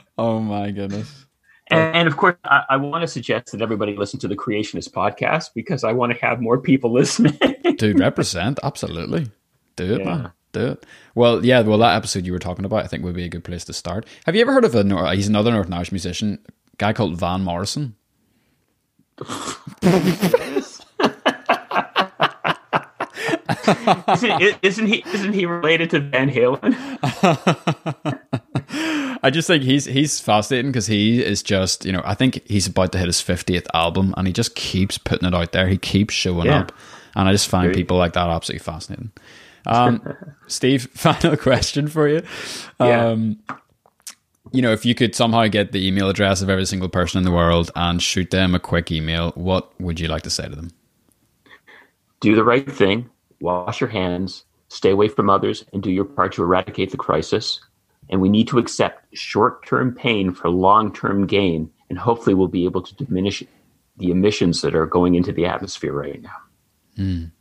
oh 0.18 0.40
my 0.40 0.72
goodness. 0.72 1.26
And, 1.70 1.96
and, 1.96 2.08
of 2.08 2.18
course, 2.18 2.36
I, 2.44 2.64
I, 2.72 2.78
want 2.78 3.02
to 3.02 3.08
suggest 3.08 3.54
that 3.54 3.62
everybody 3.62 3.96
listen 3.96 4.20
to 4.22 4.28
the 4.28 4.36
Creationist 4.36 4.92
podcast 4.92 5.52
because 5.56 5.86
I 5.86 5.94
want 5.94 6.12
to 6.12 6.20
have 6.20 6.42
more 6.42 6.60
people 6.60 6.92
listening. 7.00 7.38
Dude, 7.78 8.00
represent 8.00 8.60
absolutely. 8.62 9.30
Do 9.78 9.94
it, 9.94 10.00
yeah. 10.00 10.06
man. 10.06 10.32
Do 10.54 10.68
it. 10.68 10.86
Well, 11.16 11.46
yeah. 11.46 11.62
Well, 11.62 11.78
that 11.78 11.96
episode 11.96 12.26
you 12.26 12.34
were 12.34 12.40
talking 12.40 12.66
about, 12.66 12.84
I 12.84 12.88
think, 12.88 13.04
would 13.04 13.16
be 13.16 13.24
a 13.24 13.30
good 13.30 13.44
place 13.44 13.64
to 13.66 13.74
start. 13.74 14.06
Have 14.26 14.36
you 14.36 14.42
ever 14.42 14.54
heard 14.54 14.66
of 14.66 14.76
a? 14.76 15.16
He's 15.16 15.28
another 15.28 15.52
Northern 15.52 15.74
Irish 15.74 15.92
musician, 15.92 16.40
guy 16.78 16.94
called 16.94 17.18
Van 17.18 17.44
Morrison. 17.44 17.96
isn't, 24.08 24.60
isn't, 24.62 24.88
he? 24.88 25.04
Isn't 25.14 25.34
he 25.34 25.46
related 25.46 25.90
to 25.92 26.00
Van 26.00 26.30
Halen? 26.30 26.76
I 29.24 29.30
just 29.30 29.48
think 29.48 29.64
he's 29.64 29.86
he's 29.86 30.20
fascinating 30.20 30.72
because 30.72 30.88
he 30.88 31.24
is 31.24 31.44
just 31.44 31.86
you 31.86 31.92
know 31.92 32.02
I 32.04 32.16
think 32.16 32.42
he's 32.46 32.68
about 32.68 32.92
to 32.94 32.98
hit 32.98 33.08
his 33.08 33.22
fiftieth 33.22 33.68
album 33.74 34.14
and 34.18 34.26
he 34.26 34.34
just 34.34 34.56
keeps 34.56 34.98
putting 34.98 35.28
it 35.28 35.36
out 35.36 35.52
there. 35.52 35.68
He 35.68 35.78
keeps 35.78 36.14
showing 36.14 36.48
yeah. 36.48 36.62
up, 36.62 36.72
and 37.16 37.28
I 37.28 37.32
just 37.32 37.48
find 37.48 37.68
Great. 37.68 37.76
people 37.76 37.98
like 37.98 38.14
that 38.14 38.30
absolutely 38.30 38.64
fascinating. 38.64 39.12
Um, 39.66 40.16
Steve, 40.48 40.88
final 40.94 41.38
question 41.38 41.88
for 41.88 42.08
you. 42.08 42.24
Yeah. 42.80 43.08
Um, 43.08 43.40
you 44.52 44.62
know, 44.62 44.72
if 44.72 44.86
you 44.86 44.96
could 44.96 45.16
somehow 45.16 45.48
get 45.48 45.72
the 45.72 45.86
email 45.86 46.10
address 46.10 46.42
of 46.42 46.50
every 46.50 46.66
single 46.66 46.90
person 46.90 47.20
in 47.20 47.24
the 47.24 47.32
world 47.32 47.72
and 47.76 48.02
shoot 48.02 48.32
them 48.32 48.54
a 48.54 48.60
quick 48.60 48.92
email, 48.92 49.32
what 49.32 49.72
would 49.80 50.00
you 50.00 50.08
like 50.08 50.24
to 50.24 50.30
say 50.30 50.48
to 50.48 50.56
them? 50.56 50.72
Do 52.20 52.36
the 52.36 52.44
right 52.44 52.70
thing, 52.70 53.10
wash 53.40 53.80
your 53.80 53.90
hands, 53.90 54.44
stay 54.68 54.92
away 54.92 55.08
from 55.08 55.30
others, 55.30 55.66
and 55.74 55.82
do 55.82 55.92
your 55.92 56.06
part 56.06 56.34
to 56.34 56.44
eradicate 56.44 56.92
the 56.92 56.98
crisis. 56.98 57.62
And 58.10 58.20
we 58.20 58.30
need 58.30 58.48
to 58.50 58.60
accept 58.60 59.06
short 59.16 59.66
term 59.66 59.96
pain 59.96 60.34
for 60.34 60.50
long 60.50 60.94
term 60.94 61.28
gain, 61.28 61.72
and 61.90 61.98
hopefully 61.98 62.34
we'll 62.34 62.48
be 62.48 62.66
able 62.66 62.82
to 62.82 62.96
diminish 62.96 63.44
the 63.98 64.12
emissions 64.12 64.62
that 64.62 64.76
are 64.76 64.86
going 64.86 65.16
into 65.16 65.32
the 65.32 65.46
atmosphere 65.46 65.94
right 65.94 66.22
now. 66.22 66.30
Mm. 66.98 67.32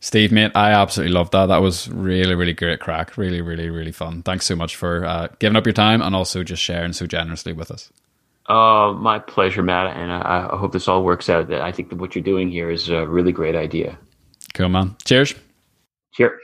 Steve, 0.00 0.30
mate, 0.30 0.52
I 0.54 0.70
absolutely 0.72 1.14
loved 1.14 1.32
that. 1.32 1.46
That 1.46 1.62
was 1.62 1.88
really, 1.88 2.34
really 2.34 2.52
great 2.52 2.80
crack. 2.80 3.16
Really, 3.16 3.40
really, 3.40 3.70
really 3.70 3.92
fun. 3.92 4.22
Thanks 4.22 4.46
so 4.46 4.54
much 4.54 4.76
for 4.76 5.04
uh, 5.04 5.28
giving 5.38 5.56
up 5.56 5.66
your 5.66 5.72
time 5.72 6.02
and 6.02 6.14
also 6.14 6.44
just 6.44 6.62
sharing 6.62 6.92
so 6.92 7.06
generously 7.06 7.52
with 7.52 7.70
us. 7.70 7.90
Uh, 8.48 8.92
my 8.92 9.18
pleasure, 9.18 9.62
Matt. 9.62 9.96
And 9.96 10.12
I, 10.12 10.48
I 10.52 10.56
hope 10.56 10.72
this 10.72 10.86
all 10.86 11.02
works 11.02 11.28
out. 11.28 11.48
That 11.48 11.62
I 11.62 11.72
think 11.72 11.88
that 11.88 11.96
what 11.96 12.14
you're 12.14 12.22
doing 12.22 12.50
here 12.50 12.70
is 12.70 12.88
a 12.88 13.06
really 13.06 13.32
great 13.32 13.56
idea. 13.56 13.98
Cool, 14.54 14.68
man. 14.68 14.96
Cheers. 15.04 15.34
Cheers. 16.12 16.40